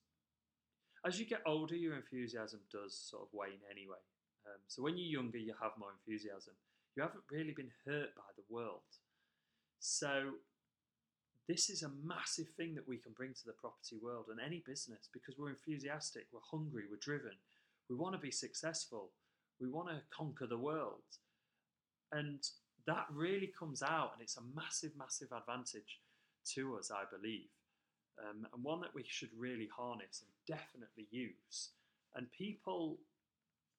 as 1.04 1.18
you 1.18 1.26
get 1.26 1.40
older, 1.46 1.74
your 1.74 1.96
enthusiasm 1.96 2.60
does 2.70 2.96
sort 2.96 3.22
of 3.22 3.28
wane 3.32 3.60
anyway. 3.70 4.02
Um, 4.46 4.60
so 4.68 4.82
when 4.82 4.96
you're 4.96 5.20
younger, 5.22 5.38
you 5.38 5.54
have 5.60 5.72
more 5.78 5.90
enthusiasm. 5.90 6.54
You 6.96 7.02
haven't 7.02 7.24
really 7.30 7.52
been 7.52 7.70
hurt 7.84 8.14
by 8.14 8.30
the 8.36 8.42
world. 8.48 8.80
So 9.80 10.30
this 11.48 11.70
is 11.70 11.82
a 11.82 11.90
massive 12.04 12.48
thing 12.56 12.74
that 12.74 12.88
we 12.88 12.96
can 12.96 13.12
bring 13.12 13.32
to 13.34 13.44
the 13.46 13.52
property 13.52 13.96
world 14.02 14.26
and 14.30 14.40
any 14.40 14.62
business 14.66 15.08
because 15.12 15.38
we're 15.38 15.50
enthusiastic, 15.50 16.26
we're 16.32 16.40
hungry, 16.50 16.84
we're 16.90 16.96
driven, 16.96 17.36
we 17.88 17.96
want 17.96 18.14
to 18.14 18.20
be 18.20 18.30
successful, 18.30 19.10
we 19.60 19.68
want 19.68 19.88
to 19.88 20.00
conquer 20.10 20.46
the 20.46 20.58
world. 20.58 21.02
And 22.12 22.40
that 22.86 23.06
really 23.12 23.52
comes 23.58 23.82
out, 23.82 24.12
and 24.14 24.22
it's 24.22 24.36
a 24.36 24.42
massive, 24.54 24.92
massive 24.98 25.28
advantage 25.32 26.00
to 26.54 26.76
us, 26.76 26.90
I 26.90 27.04
believe 27.10 27.48
um, 28.18 28.46
and 28.52 28.64
one 28.64 28.80
that 28.80 28.94
we 28.94 29.04
should 29.06 29.30
really 29.36 29.68
harness 29.74 30.22
and 30.22 30.58
definitely 30.58 31.06
use. 31.10 31.70
And 32.14 32.30
people 32.32 32.98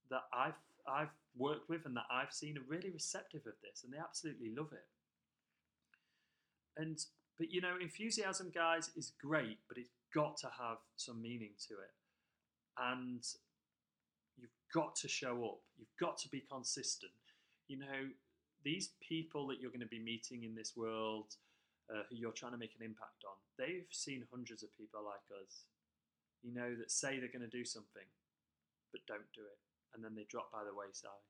that 0.10 0.23
I've 0.34 0.53
I've 0.88 1.10
worked 1.38 1.69
with 1.69 1.86
and 1.86 1.95
that 1.97 2.06
I've 2.10 2.32
seen 2.32 2.58
are 2.58 2.67
really 2.67 2.89
receptive 2.89 3.41
of 3.45 3.53
this, 3.62 3.84
and 3.84 3.93
they 3.93 3.97
absolutely 3.97 4.53
love 4.56 4.71
it. 4.71 4.86
And 6.77 6.97
but 7.38 7.52
you 7.52 7.62
know, 7.62 7.76
enthusiasm, 7.80 8.52
guys, 8.54 8.89
is 8.95 9.13
great, 9.21 9.60
but 9.67 9.78
it's 9.78 9.91
got 10.13 10.38
to 10.38 10.47
have 10.47 10.78
some 10.95 11.21
meaning 11.21 11.52
to 11.67 11.76
it, 11.76 11.93
and 12.78 13.23
you've 14.38 14.58
got 14.73 14.95
to 14.97 15.08
show 15.08 15.45
up. 15.45 15.60
You've 15.78 15.97
got 16.00 16.17
to 16.19 16.30
be 16.30 16.43
consistent. 16.52 17.12
You 17.67 17.80
know, 17.80 18.10
these 18.63 18.91
people 19.08 19.47
that 19.47 19.60
you're 19.60 19.71
going 19.71 19.82
to 19.82 19.88
be 19.88 20.00
meeting 20.00 20.43
in 20.43 20.56
this 20.56 20.73
world 20.76 21.36
uh, 21.93 22.04
who 22.10 22.15
you're 22.15 22.32
trying 22.32 22.54
to 22.54 22.58
make 22.58 22.73
an 22.80 22.86
impact 22.86 23.23
on, 23.28 23.38
they've 23.58 23.88
seen 23.91 24.26
hundreds 24.32 24.63
of 24.63 24.76
people 24.78 25.02
like 25.06 25.23
us, 25.43 25.65
you 26.41 26.54
know, 26.54 26.73
that 26.76 26.91
say 26.91 27.19
they're 27.19 27.32
going 27.32 27.47
to 27.47 27.58
do 27.58 27.65
something, 27.65 28.08
but 28.91 29.02
don't 29.08 29.30
do 29.36 29.41
it, 29.41 29.60
and 29.93 30.04
then 30.04 30.15
they 30.15 30.26
drop 30.30 30.52
by 30.52 30.63
the 30.63 30.73
wayside. 30.73 31.21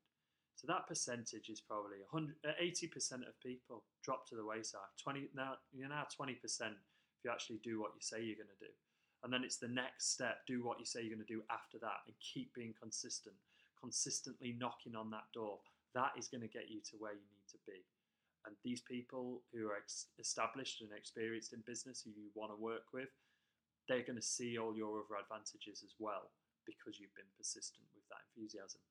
So 0.57 0.65
that 0.65 0.89
percentage 0.89 1.53
is 1.53 1.61
probably 1.61 2.01
100, 2.09 2.33
80% 2.41 2.49
uh, 2.49 3.29
of 3.29 3.37
people 3.45 3.85
drop 4.01 4.25
to 4.27 4.35
the 4.35 4.43
wayside. 4.43 4.89
20 4.97 5.29
now 5.37 5.53
you're 5.71 5.87
now 5.87 6.09
20% 6.09 6.33
if 6.33 7.21
you 7.23 7.29
actually 7.29 7.61
do 7.61 7.79
what 7.79 7.93
you 7.93 8.01
say 8.01 8.17
you're 8.25 8.41
going 8.41 8.49
to 8.49 8.65
do. 8.65 8.73
And 9.21 9.29
then 9.29 9.45
it's 9.45 9.61
the 9.61 9.69
next 9.69 10.13
step, 10.13 10.41
do 10.49 10.65
what 10.65 10.81
you 10.81 10.85
say 10.85 11.01
you're 11.01 11.13
going 11.13 11.25
to 11.25 11.29
do 11.29 11.45
after 11.53 11.77
that 11.85 12.01
and 12.09 12.17
keep 12.17 12.53
being 12.57 12.73
consistent, 12.73 13.37
consistently 13.77 14.57
knocking 14.57 14.97
on 14.97 15.13
that 15.13 15.29
door. 15.29 15.61
That 15.93 16.17
is 16.17 16.27
going 16.27 16.41
to 16.41 16.49
get 16.49 16.73
you 16.73 16.81
to 16.89 16.97
where 16.97 17.13
you 17.13 17.25
need 17.29 17.47
to 17.53 17.61
be. 17.69 17.85
And 18.49 18.57
these 18.65 18.81
people 18.81 19.45
who 19.53 19.69
are 19.69 19.77
ex- 19.77 20.09
established 20.17 20.81
and 20.81 20.89
experienced 20.89 21.53
in 21.53 21.61
business 21.69 22.01
who 22.01 22.09
you 22.17 22.33
want 22.33 22.49
to 22.49 22.57
work 22.57 22.89
with, 22.93 23.13
they're 23.85 24.05
going 24.05 24.17
to 24.17 24.25
see 24.25 24.57
all 24.57 24.73
your 24.73 25.05
other 25.05 25.21
advantages 25.21 25.85
as 25.85 25.93
well 26.01 26.33
because 26.65 26.97
you've 26.97 27.13
been 27.13 27.29
persistent 27.37 27.85
with 27.93 28.05
that 28.09 28.25
enthusiasm. 28.33 28.81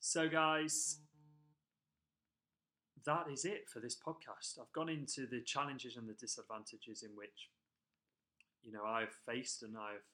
So, 0.00 0.30
guys, 0.30 0.96
that 3.04 3.26
is 3.30 3.44
it 3.44 3.68
for 3.68 3.80
this 3.80 3.94
podcast. 4.00 4.56
I've 4.56 4.72
gone 4.72 4.88
into 4.88 5.28
the 5.28 5.44
challenges 5.44 5.96
and 6.00 6.08
the 6.08 6.16
disadvantages 6.16 7.04
in 7.04 7.12
which, 7.12 7.52
you 8.64 8.72
know, 8.72 8.88
I've 8.88 9.12
faced 9.28 9.62
and 9.62 9.76
I've 9.76 10.08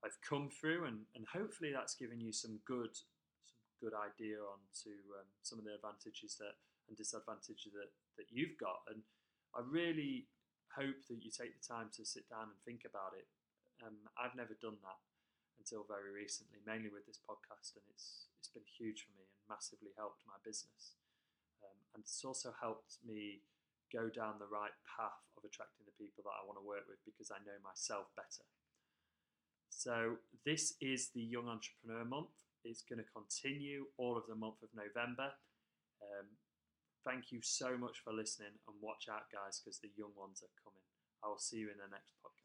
I've 0.00 0.16
come 0.24 0.48
through, 0.48 0.88
and, 0.88 1.04
and 1.14 1.28
hopefully 1.28 1.68
that's 1.68 1.92
given 1.92 2.18
you 2.18 2.32
some 2.32 2.64
good 2.64 2.96
some 2.96 3.76
good 3.76 3.92
idea 3.92 4.40
on 4.40 4.56
to 4.88 4.92
um, 5.20 5.28
some 5.44 5.60
of 5.60 5.68
the 5.68 5.76
advantages 5.76 6.40
that 6.40 6.56
and 6.88 6.96
disadvantages 6.96 7.76
that, 7.76 7.92
that 8.16 8.32
you've 8.32 8.56
got. 8.56 8.80
And 8.88 9.04
I 9.52 9.60
really 9.60 10.32
hope 10.72 10.96
that 11.12 11.20
you 11.20 11.28
take 11.28 11.52
the 11.52 11.60
time 11.60 11.92
to 12.00 12.08
sit 12.08 12.24
down 12.32 12.48
and 12.48 12.58
think 12.64 12.88
about 12.88 13.12
it. 13.12 13.28
Um, 13.84 14.00
I've 14.16 14.34
never 14.34 14.56
done 14.56 14.80
that 14.80 15.00
until 15.60 15.84
very 15.84 16.08
recently, 16.08 16.64
mainly 16.64 16.88
with 16.88 17.04
this 17.04 17.20
podcast, 17.20 17.76
and 17.76 17.84
it's 17.92 18.32
it's 18.40 18.48
been 18.48 18.64
huge 18.64 19.04
for 19.04 19.12
me 19.14 19.28
and 19.28 19.44
massively 19.52 19.92
helped 19.94 20.24
my 20.24 20.40
business. 20.40 20.96
Um, 21.60 21.76
and 21.92 22.00
it's 22.00 22.24
also 22.24 22.56
helped 22.56 22.96
me 23.04 23.44
go 23.92 24.08
down 24.08 24.40
the 24.40 24.48
right 24.48 24.72
path 24.88 25.20
of 25.36 25.44
attracting 25.44 25.84
the 25.84 25.94
people 26.00 26.24
that 26.24 26.32
I 26.32 26.46
want 26.48 26.56
to 26.56 26.64
work 26.64 26.88
with 26.88 27.04
because 27.04 27.28
I 27.28 27.42
know 27.44 27.58
myself 27.60 28.08
better. 28.16 28.48
So 29.68 30.24
this 30.48 30.80
is 30.80 31.12
the 31.12 31.20
Young 31.20 31.52
Entrepreneur 31.52 32.08
Month. 32.08 32.32
It's 32.64 32.80
going 32.80 33.02
to 33.02 33.08
continue 33.12 33.92
all 34.00 34.16
of 34.16 34.24
the 34.24 34.38
month 34.38 34.64
of 34.64 34.72
November. 34.72 35.36
Um, 36.00 36.40
Thank 37.04 37.32
you 37.32 37.40
so 37.40 37.78
much 37.78 38.04
for 38.04 38.12
listening 38.12 38.52
and 38.68 38.76
watch 38.82 39.08
out, 39.08 39.32
guys, 39.32 39.58
because 39.58 39.78
the 39.80 39.88
young 39.96 40.12
ones 40.16 40.42
are 40.42 40.52
coming. 40.60 40.84
I 41.24 41.28
will 41.28 41.38
see 41.38 41.56
you 41.56 41.70
in 41.70 41.78
the 41.80 41.88
next 41.88 42.12
podcast. 42.20 42.39